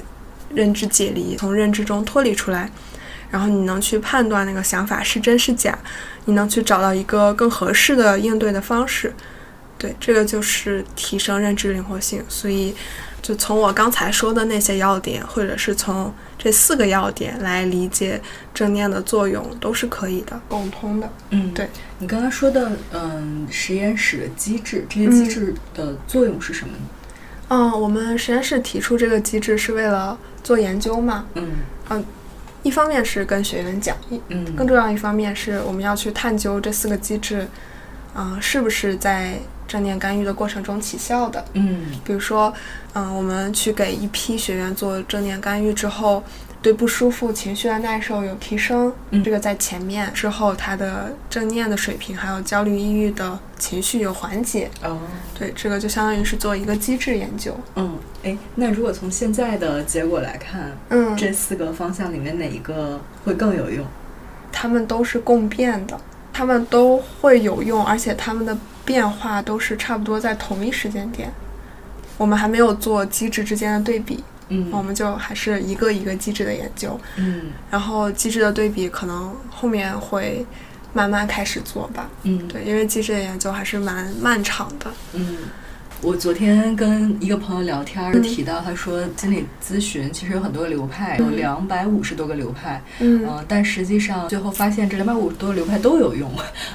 [0.50, 2.72] 认知解离，从认知中脱离出来，
[3.30, 5.78] 然后你能去判断那个想法是真是假，
[6.26, 9.14] 你能去找到一个更合适的应对的方式。
[9.78, 12.24] 对，这个就是提升认知灵活性。
[12.28, 12.76] 所以，
[13.22, 18.20] 就从我刚才说的那些要点，或者是从这四个要点来理解
[18.56, 21.08] 正念的作用，都是可以的，共通的。
[21.30, 26.80] 嗯，对你刚刚说的，嗯，实验室的机制，这些机制的作用是什么呢？
[27.50, 31.26] 嗯，我们实验室提出这个机制是为了做研究嘛。
[31.36, 31.52] 嗯
[32.68, 37.48] 一方面是跟学员讲，一嗯更重要一方面是我们要去探究这四个机制，
[38.14, 41.46] 嗯、是不是在正念干预的过程中起效的。
[41.54, 42.54] 嗯比如说，
[42.94, 46.22] 嗯、我们去给一批学员做正念干预之后，
[46.68, 54.70] 对不舒服情绪的耐受有提升，嗯这个在前面之后，他的正念的水平还有焦虑、抑郁的情绪有缓解。
[54.84, 55.00] 哦
[55.34, 57.56] 对，这个就相当于是做一个机制研究。
[57.76, 63.86] 嗯，哎，那如果从现在的结果来看，嗯，这四个方向里面哪一个会更有用？
[64.52, 65.98] 他们都是共变的，
[66.34, 71.32] 他们都会有用，而且他们的变化都是差不多在同一时间点。
[72.18, 77.00] 我们还没有做机制之间的对比，嗯我们就还是一个一个机制的研究。
[77.18, 80.46] 嗯然后机制的对比可能后面会
[80.94, 82.10] 慢慢开始做吧。
[82.24, 84.92] 嗯对，因为机制的研究还是蛮漫长的。
[85.14, 85.38] 嗯。
[86.00, 96.32] 我昨天跟一个朋友聊天儿，嗯提到他说，心理咨询其实有很多流派，有嗯两百五十多个流派，嗯嗯、但实际上最后发现这两百五十多个流派都有用。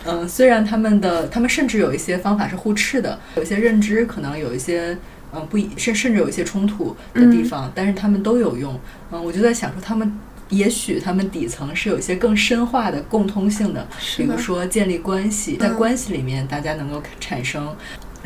[0.06, 4.98] 嗯、 虽然他们的他们甚至有一些方法是互斥的，有些认知可能有一些
[5.34, 8.78] 嗯、不一甚甚至有一些冲突的地方，但是他们都有用。
[9.10, 10.18] 嗯、我就在想说他们。
[10.48, 17.74] 也许他们底层是有一些更深化的共通性的，比如说建立关系，在嗯关系里面大家能够产生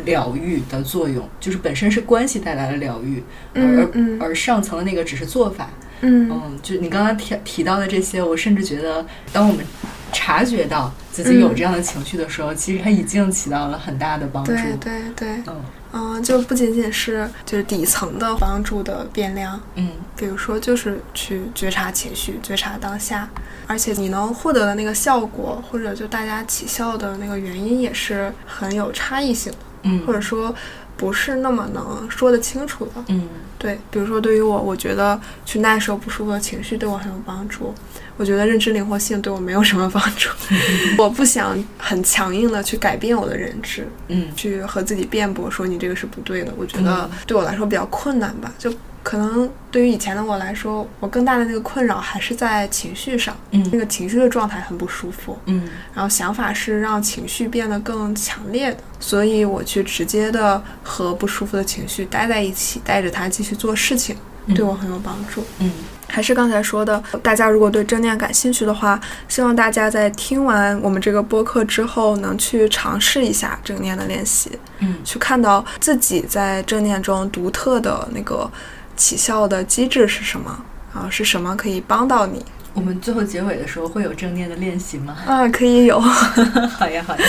[0.04, 3.22] 疗愈的作用，就是本身是关系带来的疗愈，
[3.54, 3.88] 而
[4.18, 5.70] 而上层的那个只是做法。
[6.00, 9.64] 嗯嗯，就你刚刚提提到的这些，我甚至觉得，当我们
[10.12, 14.50] 察觉到自己有这样的情绪的时候，其实它已经起到了很大的帮助。
[14.50, 15.62] 对对对，嗯
[15.96, 23.28] 嗯，就不仅仅是就是底层的帮助的变量，嗯比如说就是去觉察情绪、觉察当下，
[23.66, 30.54] 而且你能获得的那个效果，或者就大家起效的那个原因也是很有差异性的，嗯，或者说
[30.96, 32.92] 不是那么能说得清楚的。
[33.08, 33.28] 嗯
[33.58, 37.74] 对，比如说对于我，我觉得去耐受不舒服的情绪对我很有帮助。
[38.16, 40.30] 我觉得认知灵活性对我没有什么帮助。
[40.98, 46.52] 我不想很强硬的去改变我的认知，嗯去和自己辩驳说你这个是不对的。
[46.56, 48.52] 我觉得对我来说比较困难吧。
[48.58, 55.38] 就可能对于以前的我来说，我更大的那个困扰还是在情绪上，嗯那嗯个情绪的状态很不舒服。
[55.46, 64.16] 嗯然后想法是让情绪变得更强烈的，所以我去直接的和不舒服的情绪待在一起，带着它继续做事情，
[64.54, 65.44] 对我很有帮助。
[65.60, 65.70] 嗯
[66.16, 68.98] 还是刚才说的，大家如果对正念感兴趣的话，
[69.28, 78.50] 希望大家在听完我们这个播客之后，能去尝试一下正念的练习，嗯去看到自己在正念中独特的那个
[78.96, 80.58] 起效的机制是什么
[80.94, 85.18] 啊，是什么可以帮到你我们最后结尾的时候会有正念的练习吗？
[85.26, 85.46] 啊？
[85.50, 86.00] 可以有。
[86.00, 87.24] 好呀，好呀。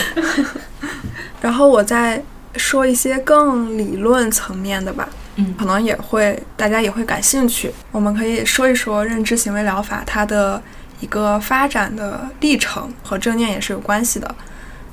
[1.41, 2.23] 然后我再
[2.55, 5.09] 说一些更理论层面的吧，
[5.57, 7.71] 可能也会大家也会感兴趣。
[7.91, 10.61] 我们可以说一说认知行为疗法它的
[10.99, 14.35] 一个发展的历程和正念也是有关系的。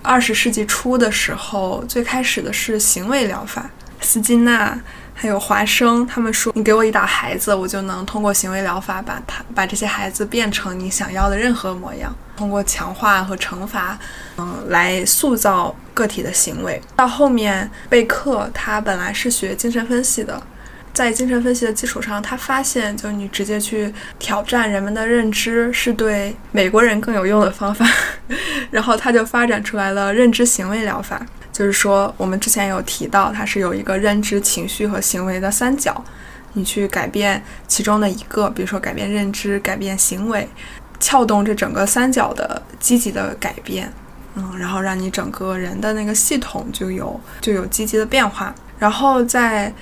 [0.02, 4.78] 二十世纪初的时候，最开始的是行为疗法，斯金纳
[5.16, 13.96] 还有华生，他们说你给我一打孩子，我就能通过行为疗法把他把这些孩子变成你想要的任何模样，通过强化和惩罚，
[14.36, 16.80] 嗯，来塑造个体的行为。
[16.96, 20.42] 到后面，贝克他本来是学精神分析的，
[20.92, 27.86] 在精神分析的基础上，他发现，就你直接去挑战人们的认知是对美国人更有用的方法，
[28.70, 31.24] 然后他就发展出来了认知行为疗法。
[31.54, 36.04] 就是说，我们之前有提到，它是有一个认知、情绪和行为的三角，
[36.54, 40.48] 你去改变其中的一个，比如说改变认知、改变行为，
[40.98, 43.92] 撬动这整个三角的积极的改变，
[44.34, 48.52] 嗯，然后让你整个人的那个系统就有就有积极的变化。
[48.76, 49.72] 然后在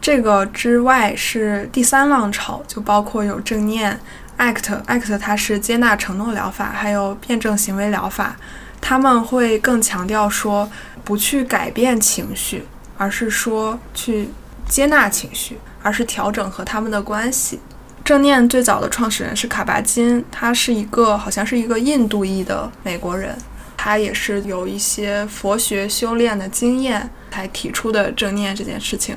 [0.00, 3.98] 这个之外是第三浪潮，就包括有正念、
[4.38, 8.36] ACT、ACT 它是接纳承诺疗法，还有辩证行为疗法，
[8.80, 10.68] 他们会更强调说
[11.04, 12.64] 不去改变情绪，
[12.96, 14.28] 而是说去
[14.68, 17.60] 接纳情绪，而是调整和他们的关系。
[18.04, 23.36] 正念最早的创始人是卡巴金，他是一个好像是一个印度裔的美国人，
[23.76, 29.16] 他也是有一些佛学修炼的经验才提出的正念这件事情。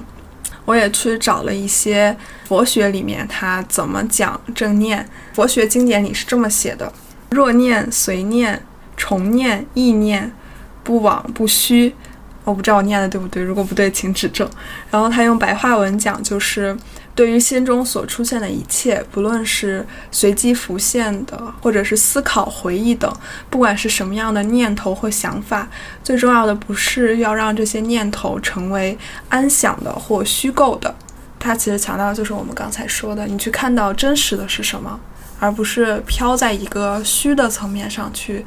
[0.66, 6.92] 我也去找了一些佛学里面他怎么讲正念，佛学经典里是这么写的：
[7.30, 8.60] 若念、随念、
[9.00, 10.32] 重念、意念，
[10.84, 11.96] 不往不虚。
[12.44, 14.50] 我不知道我念的对不对，如果不对，请指正。
[14.90, 16.76] 然后他用白话文讲，就是
[17.14, 23.12] 对于心中所出现的一切，不论是随机浮现的，或者是思考、回忆等，
[23.52, 25.68] 不管是什么样的念头或想法，
[26.04, 30.96] 最重要的不是要让这些念头成为安详的或虚构的。
[31.38, 35.00] 他其实强调的就是我们刚才说的，你去看到真实的是什么，
[35.40, 38.44] 而不是飘在一个虚的层面上去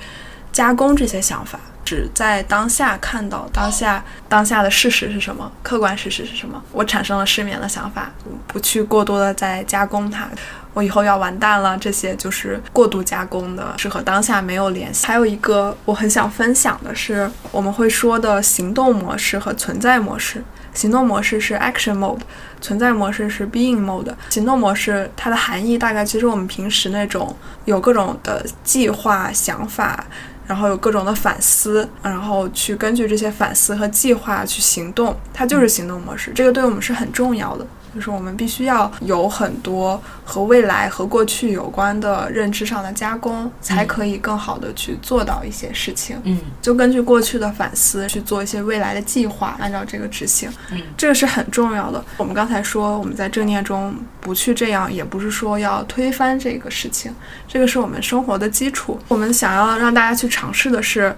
[0.53, 1.59] 加工这些想法。
[1.85, 6.63] 只在当下看到当下当下的事实是什么，客观事实是什么。
[6.71, 8.11] 我产生了失眠的想法，
[8.47, 10.29] 不去过多的再加工它。
[10.75, 15.07] 我以后要完蛋了，这些就是过度加工的，是和当下没有联系。
[15.07, 20.43] 还有一个我很想分享的是，我们会说的行动模式和存在模式。
[20.73, 22.21] 行动模式是 action mode，
[22.61, 24.15] 存在模式是 being mode。
[24.31, 27.37] 行动模式它的含义大概其实我们平时那种
[27.67, 30.07] 有各种的计划、想法。
[30.53, 36.31] 然后有各种的反思，然后去根据这些反思和计划去行动，它就是行动模式。
[36.35, 46.21] 这个对我们是很重要的，就是我们必须要有很多和未来和过去有关的认知上的加工，才可以更好的去做到一些事情。
[46.25, 50.51] 嗯就根据过去的反思去做一些未来的计划，按照这个执行。
[50.71, 52.03] 嗯这个是很重要的。
[52.17, 57.13] 我们刚才说我们在正念中不去这样，也不是说要推翻这个事情，
[57.47, 58.99] 这个是我们生活的基础。
[59.09, 61.15] 我们想要让大家去尝试的是，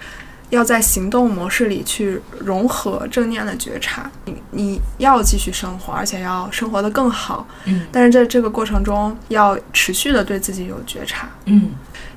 [0.55, 4.11] 要在行动模式里去融合正念的觉察。
[4.25, 11.29] 你你要继续生活，而且要生活得更好，嗯但是在这个过程中要持续的对自己有觉察。
[11.46, 11.71] 嗯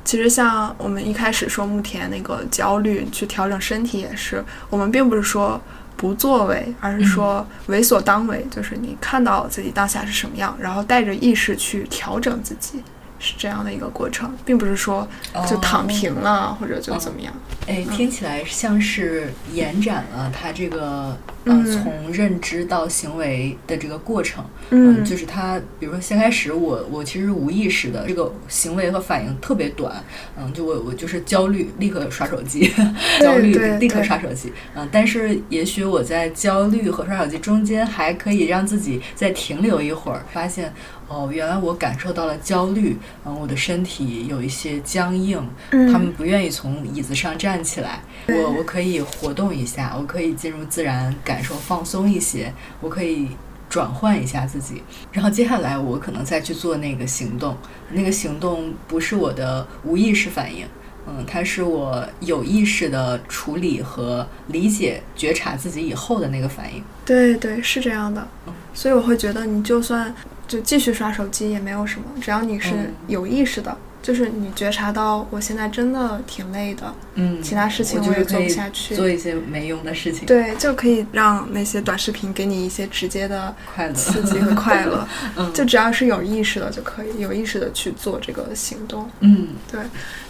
[0.06, 5.60] 其实像我们一开始说慕田那个焦虑去调整身体也是，我们并不是说
[5.98, 12.82] 不作为，而是说为所当为，就是你看到自己当下是什么样，然后带着意识去调整自己，
[13.20, 15.08] 是这样的一个过程，并不是说
[15.50, 17.34] 就躺平了或者就怎么样。
[17.68, 21.18] 哎，听起来像是延展了他这个
[21.48, 24.44] 呃从认知到行为的这个过程。
[24.70, 30.04] 嗯，就是他，比如说先开始我我其实无意识的这个行为和反应特别短。
[30.38, 32.70] 嗯，就我我就是焦虑，立刻刷手机；
[33.22, 34.52] 焦虑立刻刷手机。
[34.76, 40.74] 嗯，但是也许我在焦虑和刷手机中间还可以让自己再停留一会儿，发现。
[41.10, 45.42] 哦，原来我感受到了焦虑，嗯，我的身体有一些僵硬，
[45.72, 53.30] 嗯他们不愿意从椅子上站起来，我我可以活动一下，我可以进入自然感受放松一些，我可以
[53.70, 54.82] 转换一下自己，
[55.12, 57.58] 然后接下来我可能再去做那个行动，
[57.92, 60.66] 那个行动不是我的无意识反应，
[61.08, 66.84] 嗯，它是我有意识的处理和理解觉察自己以后的那个反应。
[67.06, 68.28] 对对，是这样的，
[68.74, 70.14] 所以我会觉得你就算。
[70.48, 72.70] 就继续刷手机也没有什么，只要你是
[73.10, 73.78] 有意识的，
[74.08, 85.06] 就是你觉察到我现在真的挺累的，嗯，其他事情我也做不下去，做一些没用的事情，对，就可以让那些短视频给你一些直接的快乐、刺激和快乐，
[85.54, 89.82] 就只要是有意识的就可以，有意识的去做这个行动，嗯，对。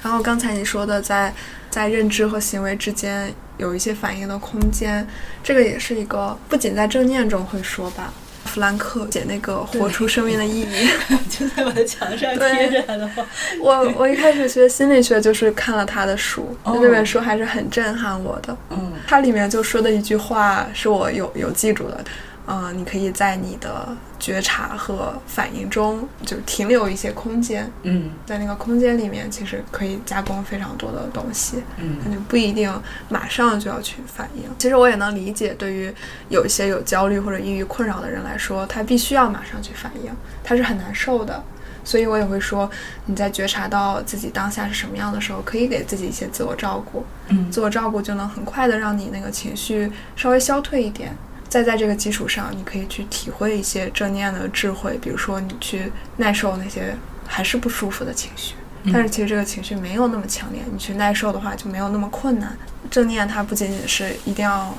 [0.02, 1.32] 然后刚才你说的，在
[1.70, 5.08] 在认知和行为之间有一些反应的空间，
[5.44, 8.12] 这个也是一个不仅在正念中会说吧。
[8.58, 10.90] 弗兰克写那个活出生命的意义，
[11.30, 13.24] 就在我的墙上贴着他的话。
[13.62, 18.58] 我我一开始学心理学就是看了他的书，那本书还是很震撼我的。
[18.72, 22.04] 嗯，他里面就说的一句话是我有有记住的。
[22.48, 27.70] 嗯，你可以在你的觉察和反应中就停留一些空间。
[27.84, 31.62] 嗯，在那个空间里面，其实可以加工非常多的东西。
[31.78, 32.74] 嗯，那就不一定
[33.10, 34.44] 马上就要去反应。
[34.58, 35.94] 其实我也能理解，对于
[36.30, 40.10] 有一些有焦虑或者抑郁困扰的人来说，他必须要马上去反应，
[40.42, 41.44] 他是很难受的。
[41.84, 42.70] 所以我也会说，
[43.06, 47.06] 你在觉察到自己当下是什么样的时候，可以给自己一些自我照顾。
[47.28, 51.16] 嗯，自我照顾就能很快的让你那个情绪稍微消退一点。
[51.50, 56.96] 再在这个基础上，你可以去体会一些正念的智慧，比如说你去耐受那些
[57.26, 58.56] 还是不舒服的情绪，
[58.92, 62.58] 但是其实这个情绪没有那么强烈，你去耐受的话就没有那么困难。
[62.90, 64.74] 正念它不仅仅是一定要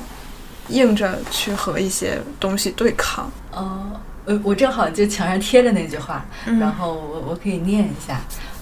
[0.69, 3.31] 硬着去和一些东西对抗。
[3.53, 8.21] 哦，我我正好就墙上贴着那句话，然后我我可以念一下。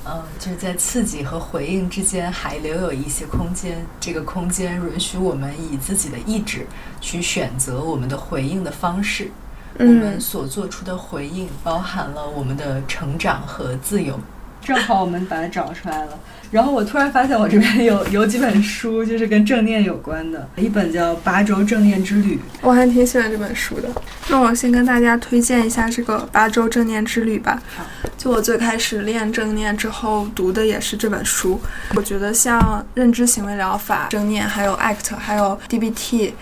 [0.08, 6.66] 嗯，就是在刺激和回应之间还留有一些空间，这个空间允许我们以自己的意志
[7.00, 9.30] 去选择我们的回应的方式。
[9.78, 14.18] 我们所做出的回应包含了我们的成长和自由。
[14.66, 16.18] 正好我们把它找出来了。
[16.50, 20.48] 然后我突然发现我这边有有几本书，就是跟正念有关的。
[20.56, 23.88] 一本叫《八周正念之旅》，我还挺喜欢这本书的。
[24.28, 27.62] 那我先跟大家推荐一下这个《八周正念之旅》吧。
[27.76, 27.84] 好，
[28.16, 31.60] 就我最开始练正念之后读的也是这本书。
[31.94, 36.32] 我觉得像认知行为疗法、正念，还有 ACT，还有 DBT。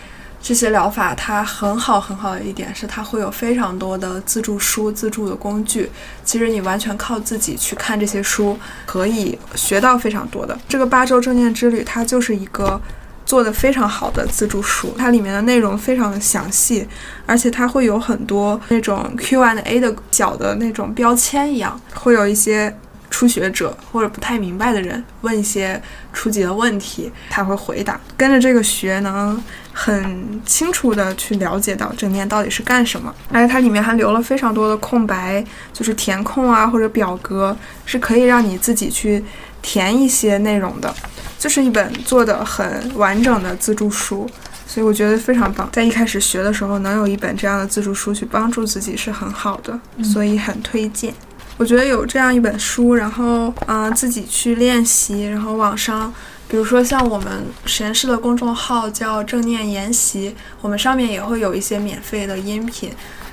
[0.47, 5.91] 这些疗法它很好很好的一点是，它会有非常多的自助书、自助的工具。
[6.23, 10.59] 其实你完全靠自己去看这些书，可以学到非常多的。
[10.69, 12.79] 这个八周正念之旅，它就是一个
[13.25, 16.87] 做的非常好的自助书，它里面的内容非常的详细，
[17.25, 22.77] 而且它会有很多那种 Q&A 的小的那种标签一样，会有一些
[23.15, 25.81] 初学者或者不太明白的人问一些
[26.13, 28.01] 初级的问题，他会回答。
[28.17, 29.41] 跟着这个学能。
[29.77, 39.25] 很清楚的去了解到正念到底是干什么，而且它里面还留了非常多的空白，就是填空啊或者表格，是可以让你自己去
[39.61, 40.95] 填一些内容的，
[41.41, 44.31] 就是一本做的很完整的自助书，
[44.65, 45.69] 所以我觉得非常棒。
[45.73, 51.13] 在一开始学的时候，能有一本这样的自助书去帮助自己是很好的，所以很推荐。
[51.57, 56.13] 我觉得有这样一本书，然后嗯自己去练习，然后网上。
[56.47, 62.93] 比如说，像我们实验室的公众号叫“正念研习”，我们上面也会有一些免费的音频。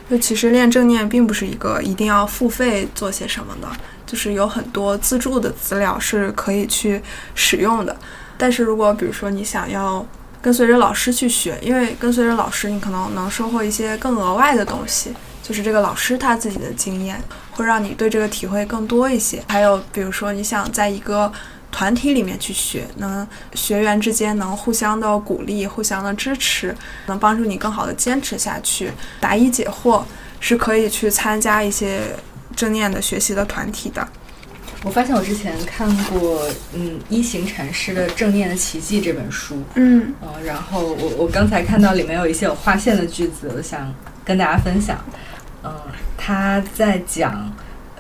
[0.10, 3.68] 就其实练正念并不是一个一定要付费做些什么的，
[4.08, 7.02] 就是有很多自助的资料是可以去
[7.36, 7.96] 使用的。
[8.38, 10.04] 但是如果比如说你想要
[10.42, 15.14] 跟随着老师去学，因为跟随着老师，你可能能收获一些更额外的东西，
[15.52, 17.22] 就是这个老师他自己的经验
[17.52, 19.44] 会让你对这个体会更多一些。
[19.50, 21.30] 还有比如说你想在一个
[21.70, 26.74] 团体里面去学，能学员之间能互相的鼓励、互相的支持，
[27.06, 28.90] 能帮助你更好的坚持下去。
[29.20, 30.02] 答疑解惑
[30.40, 32.00] 是可以去参加一些
[32.56, 34.08] 正念的学习的团体的。
[34.86, 43.94] 我发现我之前看过，嗯，一行禅师的《正念的奇迹》这本书，嗯，呃，然后我我刚才看到里面有一些有划线的句子，我想
[44.24, 44.98] 跟大家分享。
[45.64, 45.72] 嗯，
[46.18, 47.52] 他在讲。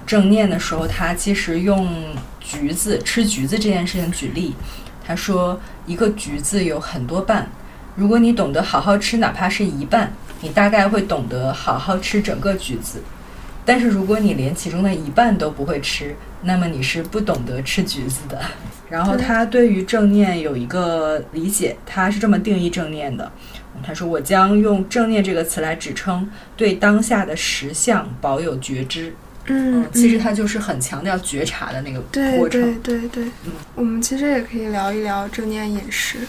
[0.03, 1.87] 正念的时候，他其实用
[2.41, 4.53] 橘子吃橘子这件事情举例。
[5.05, 7.47] 他说，一个橘子有很多瓣，
[7.95, 13.01] 如果你懂得好好吃，哪怕是一瓣，你大概会懂得好好吃整个橘子。
[13.63, 18.41] 但是如果你连其中的一半都不会吃，那么你是不懂得吃橘子的。
[18.89, 23.31] 然后他对于正念有一个理解，他是这么定义正念的。
[23.81, 29.13] 他说：“我将用正念这个词来指称对当下的实相保有觉知。”
[29.47, 31.99] 嗯，其实他就是很强调觉察的那个
[32.37, 32.61] 过程。
[32.61, 36.19] 对对对对，嗯，我们其实也可以聊一聊正念饮食。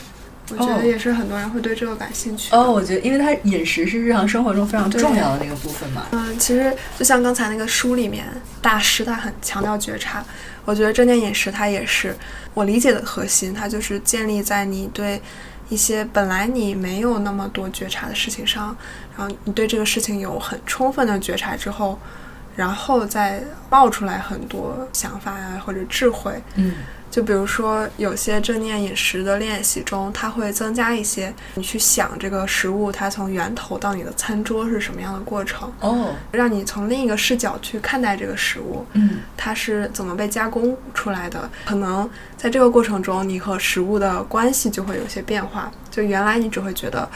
[0.50, 2.54] 我觉得也是很多人会对这个感兴趣。
[2.54, 6.06] 哦，我觉得，因为它饮食是日常生活中非常重要的那个部分嘛。
[6.12, 8.26] 嗯，其实就像刚才那个书里面，
[8.60, 10.24] 大师他很强调觉察。
[10.64, 12.14] 我觉得正念饮食它也是
[12.54, 15.20] 我理解的核心，它就是建立在你对
[15.72, 18.76] 一些本来你没有那么多觉察的事情上，
[19.16, 21.98] 然后你对这个事情有很充分的觉察之后，
[22.56, 26.42] 然后再冒出来很多想法啊或者智慧。
[26.56, 26.74] 嗯。
[27.10, 41.50] 就比如说，有些正念饮食的练习中，它会增加一些你去想这个食物它从源头到你的餐桌是什么样的过程哦，让你从另一个视角去看待这个食物，嗯，它是怎么被加工出来的？
[41.66, 45.70] 可能在这个过程中，你和食物的关系就会有些变化。
[45.90, 47.06] 就原来你只会觉得，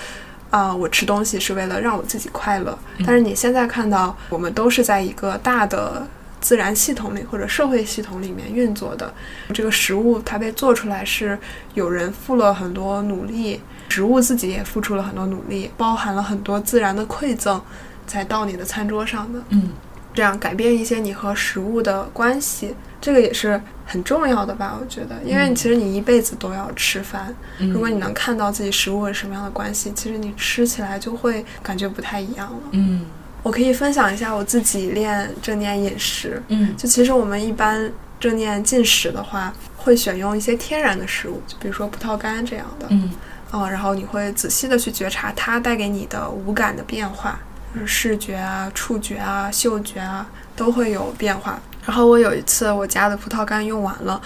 [0.51, 6.07] 啊，我吃东西是为了让我自己快乐，但是你现在看到，我们都是在一个大的。
[6.39, 9.13] 自然系统里或者社会系统里面运作的
[9.53, 11.37] 这个食物，它被做出来是
[11.75, 17.61] 有人付了很多努力，食物自己也付出了很多努力，包含了很多自然的馈赠，
[18.07, 19.41] 才到你的餐桌上的。
[19.49, 19.71] 嗯，
[20.17, 24.77] 这样改变一些你和食物的关系，这个也是很重要的吧？
[24.81, 32.61] 我觉得，因为其实你一辈子都要吃饭，如果你能看到自己食物是什么样的关系，其实你吃起来就会感觉不太一样了。
[32.73, 33.05] 嗯。
[33.43, 36.43] 我可以分享一下我自己练正念饮食。
[36.49, 37.89] 嗯，就其实我们一般
[38.19, 42.87] 正念进食的话，会选用一些天然的食物，就比如说葡萄干这样的。
[42.91, 43.13] 嗯，
[43.53, 47.39] 哦，然后你会仔细的去觉察它带给你的五感的变化，
[47.85, 50.25] 视觉啊、触觉啊、嗅觉啊
[50.55, 51.61] 都会有变化。
[51.85, 54.21] 然后我有一次我家的葡萄干用完了，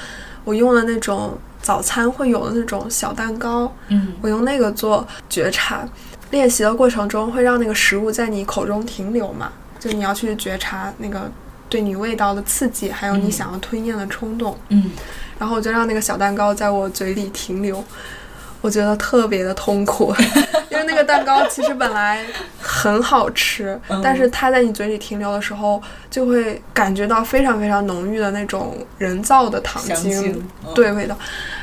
[0.44, 3.74] 我用了那种早餐会有的那种小蛋糕。
[3.88, 5.88] 嗯，我用那个做觉察。
[6.30, 9.51] 练习的过程中会让那个食物在你口中停留嘛？
[9.80, 11.28] 就你要去觉察那个
[11.68, 14.57] 对你味道的刺激，还有你想要吞咽的冲动。
[14.68, 14.92] 嗯，
[15.38, 17.84] 然后我就让那个小蛋糕在我嘴里停留，
[18.61, 20.15] 我觉得特别的痛苦，
[20.71, 22.25] 因为那个蛋糕其实本来
[22.61, 30.43] 很好吃，但是它在你嘴里停留的时候，就会感觉到非常非常浓郁的那种人造的糖精，
[30.75, 31.17] 对味道。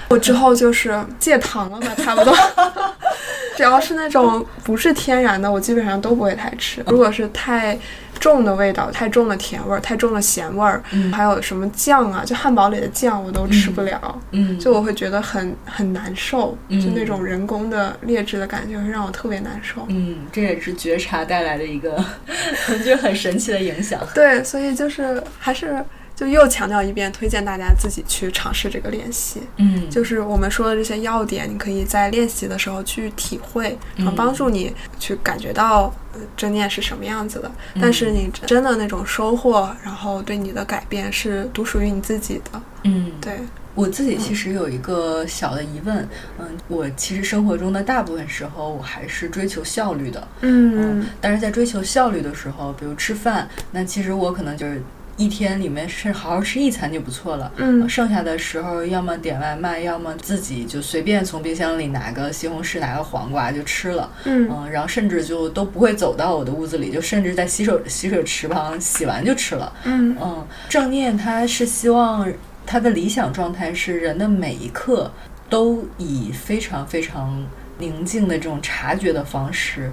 [0.09, 2.33] 我之后就是戒糖了吧，差不多。
[3.57, 6.83] 只要是那种不是天然的，我基本上都不会太吃。
[6.87, 7.77] 如果是太
[8.19, 14.21] 重的味道、太重的甜味儿、太重的咸味儿，还有什么酱啊，就汉堡里的酱我都吃不了。
[14.31, 19.85] 嗯，就我会觉得很很难受，就那种人工的劣质的感觉会让我特别难受。
[19.89, 22.03] 嗯，这也是觉察带来的一个，
[22.85, 23.99] 就很神奇的影响。
[24.13, 25.83] 对，所以就是还是。
[26.17, 29.39] 就又强调一遍，推荐大家自己去尝试这个练习。
[29.57, 35.93] 嗯，就是我们说的这些要点，你可以在练习的时候去体会，然后帮助你去感觉到
[36.35, 37.51] 正念是什么样子的。
[37.79, 42.59] 但是你真的那种收获，然后对你的改变是独属于你自己的。
[42.85, 43.37] 嗯，对
[43.75, 45.97] 我自己其实有一个小的疑问，
[46.39, 50.27] 嗯，我其实生活中的大部分时候我还是追求效率的。
[50.41, 54.81] 嗯，但是在追求效率的时候，比如吃饭，那其实我可能就是。
[55.17, 70.15] 一天里面是好好吃一餐就不错了，嗯，剩下的时候要么点外卖，要么自己就随便从冰箱里拿个西红柿，拿个黄瓜就吃了，嗯，然后甚至就都不会走到我的屋子里，就甚至在洗手 洗手池旁洗完就吃了，嗯。
[70.21, 72.31] 嗯，正念他是希望
[72.65, 75.11] 他的理想状态是人的每一刻
[75.49, 77.43] 都以非常非常
[77.79, 79.91] 宁静的这种察觉的方式，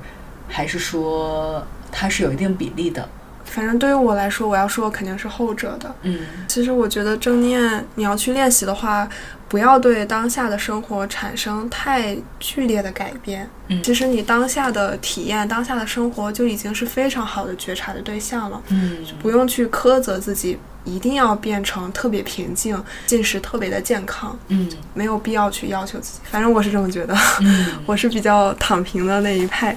[0.48, 3.08] 还是说它是有一定比例的？
[3.54, 5.94] 反正对于我来说，我要说肯定是后者的。
[6.02, 9.08] 嗯，其实我觉得正念你要去练习的话，
[9.48, 13.48] 不要对当下的生活产生太剧烈的改变。
[13.68, 18.62] 嗯，其实你当下的体验、当下的生活就已经是非常好的觉察的对象了。
[18.68, 20.58] 嗯，不用去苛责自己。
[20.86, 24.38] 一定要变成特别平静，进食特别的健康。
[24.48, 26.20] 嗯，没有必要去要求自己。
[26.30, 27.16] 反正我是这么觉得。
[27.40, 29.74] 嗯， 我是比较躺平的那一派。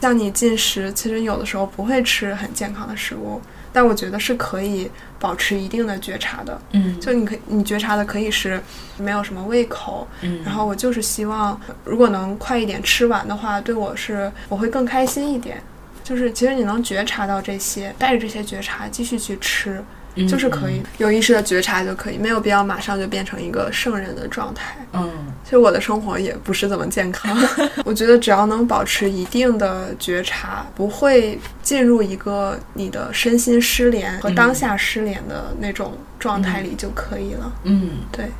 [0.00, 3.42] 像你进食，其实有的时候不会吃很健康的食物，
[3.74, 6.58] 但我觉得是可以保持一定的觉察的。
[6.70, 8.58] 嗯，就你可你觉察的可以是
[8.96, 10.06] 没有什么胃口。
[10.22, 15.60] 嗯，然后我就是希望，如果能快一点吃完的话，对我是我会更开心一点。
[16.04, 19.82] 就是其实你能觉察到这些，带着这些觉察继续去吃，
[20.16, 24.76] 嗯就是可以有意识的觉察就可以，没有必要马上就变成一个圣人的状态。
[24.92, 25.10] 嗯
[25.44, 27.36] 其实我的生活也不是怎么健康，
[27.84, 37.52] 我觉得只要能保持一定的觉察，不会进入一个你的身心失联和当下失联的那种状态里就可以了。
[37.64, 38.30] 嗯，对，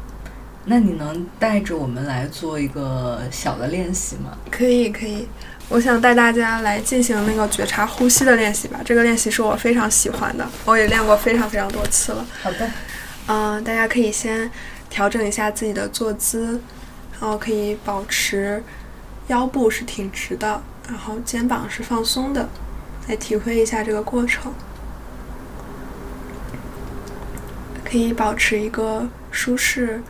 [0.64, 4.36] 那你能带着我们来做一个小的练习吗？
[4.50, 5.28] 可以可以。
[5.70, 8.80] 我想带大家来进行那个觉察呼吸的练习吧。
[8.84, 12.26] 这个练习是我非常喜欢的，我也练过非常非常多次了。
[12.42, 12.70] 好的，
[13.26, 14.50] 嗯、大家可以先
[14.88, 16.60] 调整一下自己的坐姿，
[17.12, 18.62] 然后可以保持
[19.28, 22.48] 腰部是挺直的，然后肩膀是放松的，
[23.08, 24.52] 来体会一下这个过程。
[27.84, 30.02] 可以保持一个舒适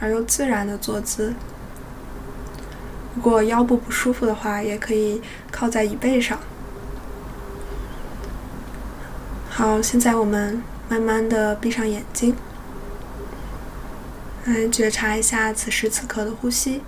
[0.00, 1.34] 而又自然的坐姿。
[3.16, 6.38] 如果腰部不舒服的话，也可以靠在椅背上。
[9.48, 12.36] 好，现在我们慢慢的闭上眼睛。
[14.44, 16.82] 来觉察一下此时此刻的呼吸，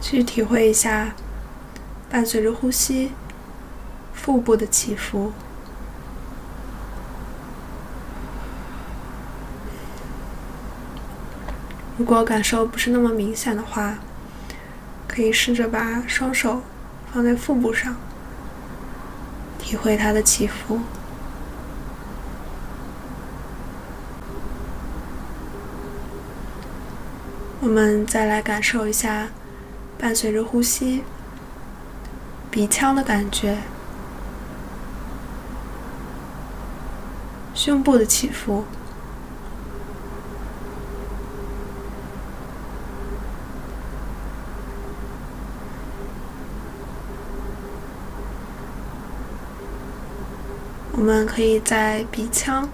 [0.00, 1.14] 去体会一下
[2.08, 3.10] 伴随着呼吸
[4.14, 5.32] 腹部的起伏。
[11.96, 13.98] 如果感受不是那么明显的话，
[15.06, 16.62] 可以试着把双手
[17.12, 17.94] 放在腹部上。
[19.58, 20.80] 体会它的起伏。
[27.60, 29.28] 我们再来感受一下，
[29.96, 31.02] 伴随着呼吸，
[32.50, 33.56] 鼻腔的感觉，
[37.54, 38.64] 胸部的起伏。
[51.04, 52.66] 我们可以在鼻腔、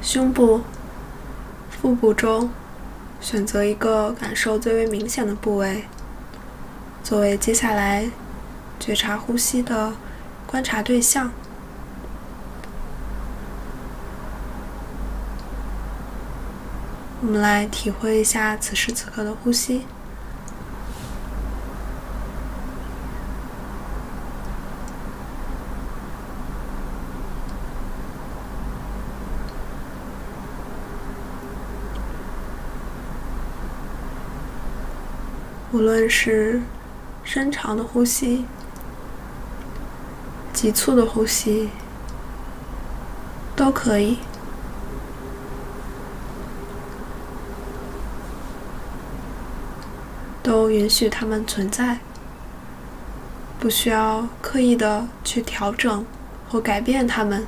[0.00, 0.62] 胸部、
[1.68, 2.48] 腹部中
[3.20, 5.84] 选择一个感受最为明显的部位，
[7.02, 8.10] 作为接下来
[8.80, 9.92] 觉察呼吸的
[10.46, 11.30] 观察对象。
[17.20, 19.82] 我们来体会一下此时此刻的呼吸。
[35.74, 36.62] 无论是
[37.24, 38.44] 深长的呼吸、
[40.52, 41.68] 急促的呼吸，
[43.56, 44.18] 都可以。
[50.44, 51.98] 都允许它们存在，
[53.58, 56.06] 不需要刻意的去调整
[56.48, 57.44] 或改变它们。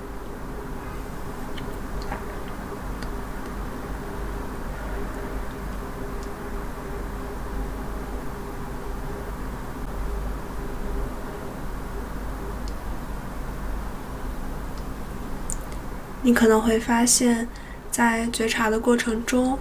[16.26, 17.46] 你可能会发现，
[17.88, 19.60] 在觉察的过程中，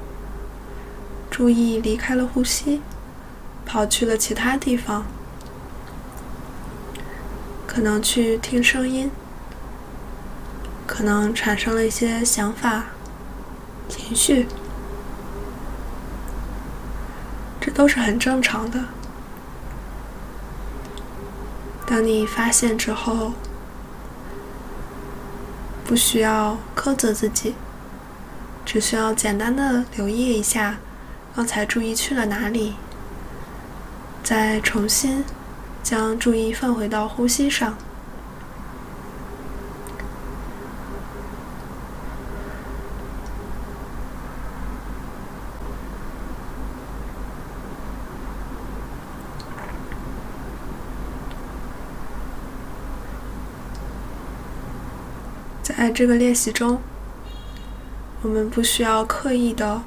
[1.30, 2.82] 注意离开了呼吸，
[3.68, 5.05] 跑去了其他地方，
[7.68, 9.11] 可能去听声音，
[10.88, 12.86] 可能产生了一些想法、
[13.88, 14.47] 情绪，
[17.61, 18.86] 这都是很正常的。
[21.86, 23.34] 当你发现之后，
[25.86, 27.53] 不需要苛责自己，
[28.65, 30.77] 只需要简单的留意一下
[31.36, 32.73] 刚才注意去了哪里，
[34.23, 35.23] 再重新
[35.83, 37.77] 将注意放回到呼吸上。
[55.61, 56.81] 在这个练习中，
[58.21, 59.81] 我们不需要刻意的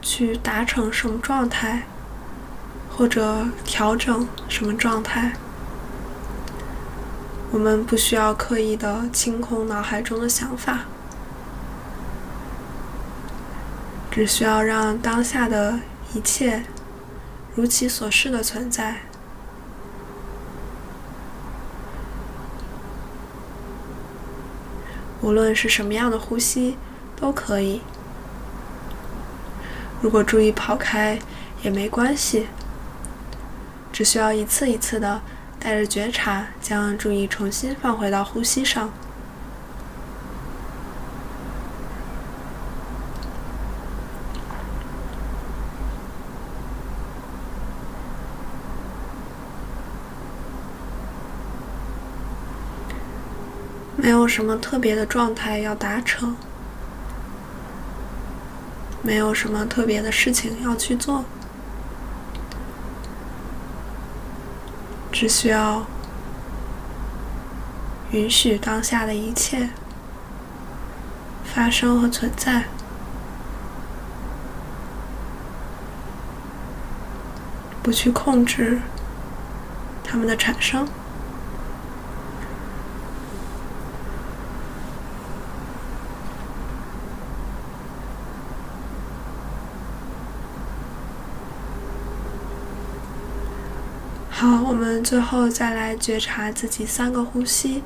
[0.00, 1.82] 去达成什么状态，
[2.88, 5.32] 或者调整什么状态。
[7.50, 10.84] 我们不需要刻意的清空脑海中的想法，
[14.12, 15.80] 只需要让当下的
[16.14, 16.62] 一切
[17.56, 19.07] 如其所示的存在。
[25.20, 26.76] 无论是什么样的呼吸，
[27.16, 27.80] 都可以。
[30.00, 31.18] 如果注意跑开
[31.62, 32.46] 也没关系，
[33.92, 35.20] 只需要一次一次的
[35.58, 38.92] 带着觉察，将注意重新放回到呼吸上。
[54.08, 56.34] 没有什么特别的状态要达成，
[59.02, 61.26] 没有什么特别的事情要去做，
[65.12, 65.84] 只需要
[68.12, 69.68] 允许当下的一切
[71.44, 72.64] 发生和存在，
[77.82, 78.80] 不去控制
[80.02, 80.88] 它们的产生。
[94.40, 97.82] 好，我们最后再来觉察自己三个呼吸。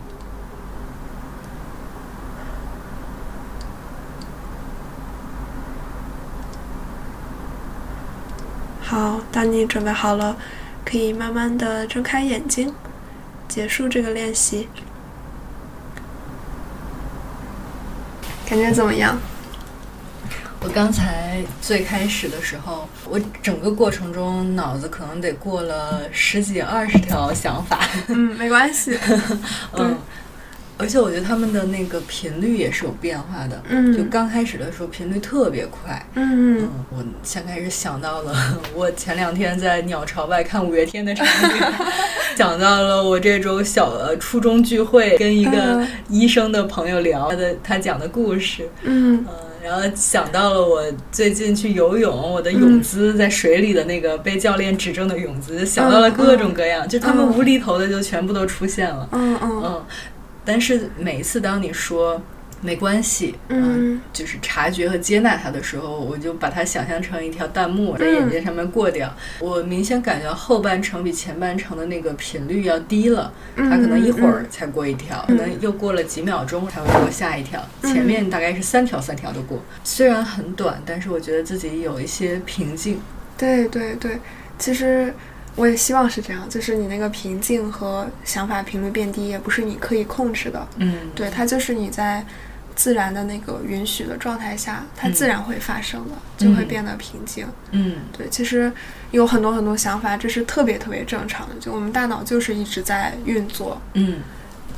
[8.83, 10.37] 好，当你准备好了，
[10.85, 12.75] 可以慢慢的睁开眼睛，
[13.47, 14.69] 结束这个练习。
[18.45, 19.17] 感觉怎么样？
[20.65, 27.81] 我刚才最开始的时候，我整个过程中脑子可能得过了十几二十条想法。
[28.09, 28.97] 嗯，没关系。
[29.77, 29.97] 嗯，
[30.79, 33.61] 而且我觉得他们的那个频率也是有变化的。
[33.69, 36.01] 嗯，就刚开始的时候频率特别快。
[36.15, 38.35] 嗯嗯，我先开始想到了
[38.73, 41.61] 我前两天在鸟巢外看五月天的场景，
[42.39, 48.69] 想到了我这周小呃初中聚会跟一个医生的朋友聊他的他讲的故事。
[48.83, 49.27] 嗯。
[49.63, 59.09] 然后想到了我最近去游泳，我的泳姿在水里的那个被教练指正的泳姿，想到了各种各样，就他们无厘头的就全部都出现了。
[59.13, 59.85] 嗯嗯嗯。
[60.45, 62.21] 但是每一次当你说。
[62.65, 69.13] 没关系，嗯，就是察觉和接纳它的时候，我就把它想象成一条弹幕在眼睛上面过掉。
[69.41, 77.61] 我明显感觉后半程比前半程的那个频率要低了，它可能一会儿才过一条，可能又过了几秒钟才会过下一条。
[77.83, 83.01] 前面大概是三条三条的过，虽然很短，但是我觉得自己有一些平静。
[83.37, 84.21] 对对对，
[84.57, 85.13] 其实
[85.57, 90.69] 我也希望是这样，就是你那个平静和想法频率变低，也不是你刻意控制的。
[90.77, 92.25] 嗯，对，它就是你在。
[92.75, 97.47] 自然的那个允许的状态下，它自然会发生的，就会变得平静。
[97.71, 98.73] 嗯，对，其实
[99.11, 101.55] 有很多很多想法，这是特别特别正常的。
[101.61, 103.81] 就我们大脑就是一直在运作。
[103.95, 104.21] 嗯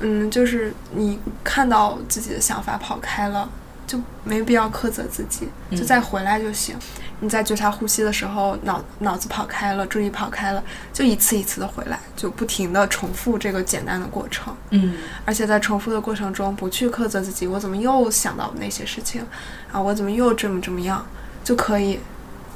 [0.00, 3.48] 嗯，就是你看到自己的想法跑开了，
[3.86, 6.76] 就没必要苛责自己，就再回来就行。
[7.24, 10.62] 你在觉察呼吸的时候，脑脑子跑开了，注意跑开了，
[10.92, 14.54] 就一次一次的回来，就不停的重复这个简单的过程。
[14.68, 19.24] 嗯，而且在重复的过程中，不去苛责自己，我怎么又想到那些事情，
[19.72, 21.04] 啊，我怎么又这么这么样，
[21.42, 21.98] 就可以，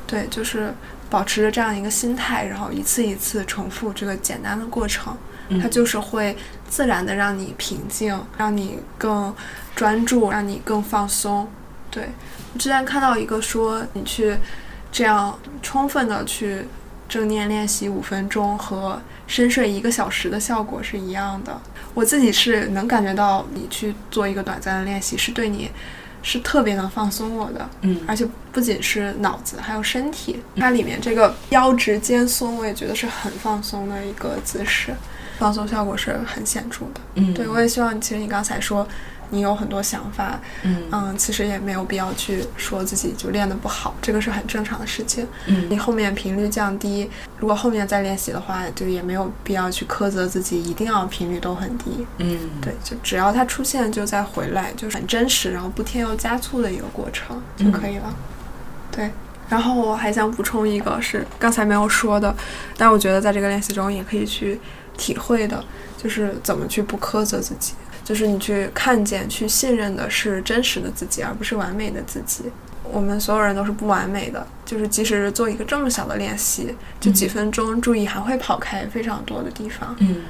[0.07, 0.75] 对，就是
[1.09, 5.16] 保持着这样一个心态，然后一次一次重复这个简单的过程，
[5.62, 6.37] 它就是会
[6.69, 9.35] 自然的让你平静，让你更
[9.75, 11.49] 专注，让你更放松，
[11.91, 12.05] 对
[12.55, 12.59] 我。
[12.59, 14.36] 之前看到一个说，你去
[14.91, 16.66] 这样充分的去
[17.09, 21.61] 正念练习五分钟和深睡一个小时的效果是一样的。
[21.95, 25.70] 我自己是能感觉到，你去做一个短暂的练习是对你
[26.22, 30.41] 是特别能放松我的，嗯，而且不仅是脑子，还有身体。
[30.57, 34.93] 它里面这个腰直肩松，我也觉得是很放松的一个姿势，
[35.39, 37.01] 放松效果是很显著的。
[37.14, 38.86] 嗯，对我也希望，其实你刚才说。
[39.31, 45.26] 你有很多想法，嗯嗯，其实也没有必要去说自己就练得不好，这个是很正常的事情。
[45.47, 52.07] 嗯，你后面频率降低，如果后面再练习的话，就也没有必要去苛责自己，一定要频率都很低。
[52.18, 58.14] 嗯，对，就只要它出现就再回来，就是很真实，然后不添油加醋的一个过程就可以了。
[58.91, 59.11] 对，
[59.49, 62.35] 然后我还想补充一个，是刚才没有说的，
[62.76, 64.61] 但我觉得在这个练习中也可以去
[64.97, 65.62] 体会的，
[65.97, 67.74] 就是怎么去不苛责自己。
[68.09, 72.45] 就是你去看见、去信任的是真实的自己，而不是完美的自己。
[72.91, 79.95] 我们所有人都是不完美的，就是即使是做一个这么小的练习，就几分钟，注意还会跑开非常多的地方。
[79.99, 80.23] 嗯，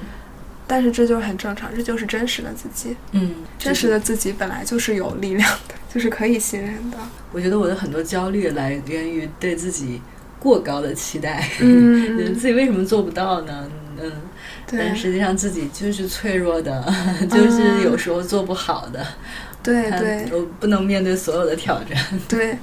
[0.66, 2.96] 但是这就是很正常，这就是真实的自己。
[3.12, 6.98] 嗯，真实的自己本来就是有力量的，就是可以信任的。
[7.30, 10.02] 我觉得我的很多焦虑来源于对自己
[10.40, 13.70] 过高的期待，嗯， 自己为什么做不到呢？
[14.00, 14.10] 嗯，对
[14.70, 16.84] 但实际上自己就是脆弱的，
[17.30, 19.06] 就是有时候做不好的，
[19.62, 21.96] 对对我不能面对所有的挑战。
[22.28, 22.58] 对，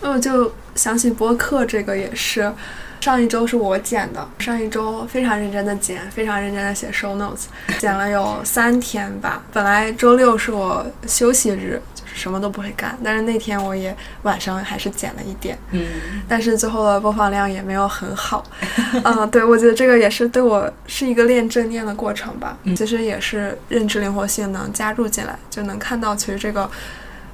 [0.00, 2.52] 那我就想起播客这个也是，
[3.00, 7.44] 上一周是我剪的，上一周非常认真的剪，非常认真的写 show notes，
[7.78, 9.42] 剪了有三天吧。
[9.52, 15.86] 本来周六是我休息日，就是什么都不会干，但是那天我也晚上还是剪了一点，嗯
[16.28, 18.44] 但是最后的播放量也没有很好。
[19.04, 22.58] 嗯，对，我觉得这个也是对我是一个练正念的过程吧。
[22.64, 26.68] 嗯其实也是认知灵活性能加入进来，就能看到其实这个。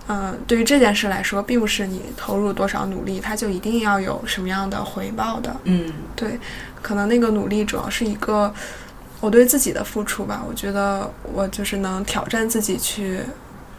[0.07, 5.57] 嗯，对于这件事来说，并不是你投入多少努力，它就一定要有什么样的回报的。
[5.65, 6.39] 嗯对，
[6.83, 8.53] 可能那个努力主要是一个
[9.21, 10.45] 我对自己的付出吧。
[10.47, 13.21] 我觉得我就是能挑战自己去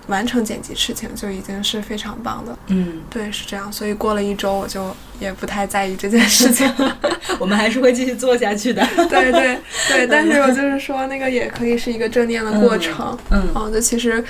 [0.07, 2.57] 完成剪辑事情，就已经是非常棒的。
[2.67, 3.71] 嗯，对，是这样。
[3.71, 6.97] 所以过了一周，我就也不太在意这件事情了。
[7.39, 8.85] 我们还是会继续做下去的。
[9.09, 13.17] 对对对， 但是我就是说，那个也可以是一个正念的过程。
[13.31, 14.23] 嗯嗯，就其实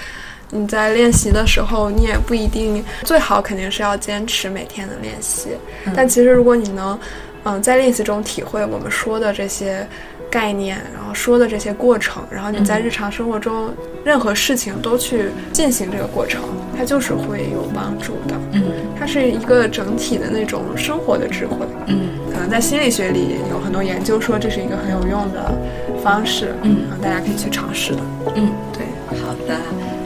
[0.52, 5.50] 你在练习的时候，你也不一定最好肯定是要坚持每天的练习，
[5.86, 6.98] 嗯但其实如果你能，
[7.44, 9.88] 嗯，在练习中体会我们说的这些
[10.36, 13.70] 概念，然后说的这些过程，然后你在嗯日常生活中
[14.04, 16.42] 任何事情都去进行这个过程，
[16.78, 18.36] 它就是会有帮助的。
[18.52, 18.64] 嗯
[19.00, 21.66] 它是一个整体的那种生活的智慧。
[21.88, 25.58] 嗯可能在心理学里有很多研究说这是一个很有用的
[26.04, 28.02] 方式，嗯然后大家可以去尝试的。
[28.36, 28.86] 嗯，对，
[29.18, 29.56] 好的。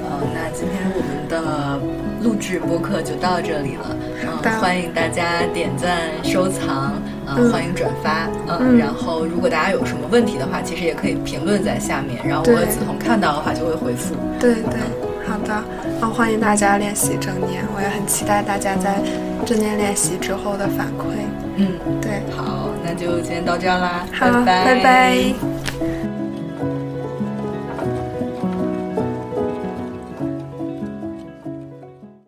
[0.05, 1.79] 呃，那今天我们的
[2.21, 3.95] 录制播客就到这里了。
[4.21, 7.51] 嗯、的欢迎大家点赞、收藏，呃，嗯。
[7.51, 8.77] 欢迎转发，呃、嗯。
[8.77, 14.15] 然后如果大家有什么问题的话，其实也可以评论在下面，然后我梓潼看到的话就会回复。
[14.39, 14.79] 对对，
[15.27, 15.53] 好的。
[15.99, 18.99] 然后欢迎大家练习正念，我也很期待大家在
[19.45, 21.27] 正念练习之后的反馈。
[21.57, 24.43] 嗯，对，好，那就今天到这儿啦，拜，拜。
[24.45, 25.68] 拜拜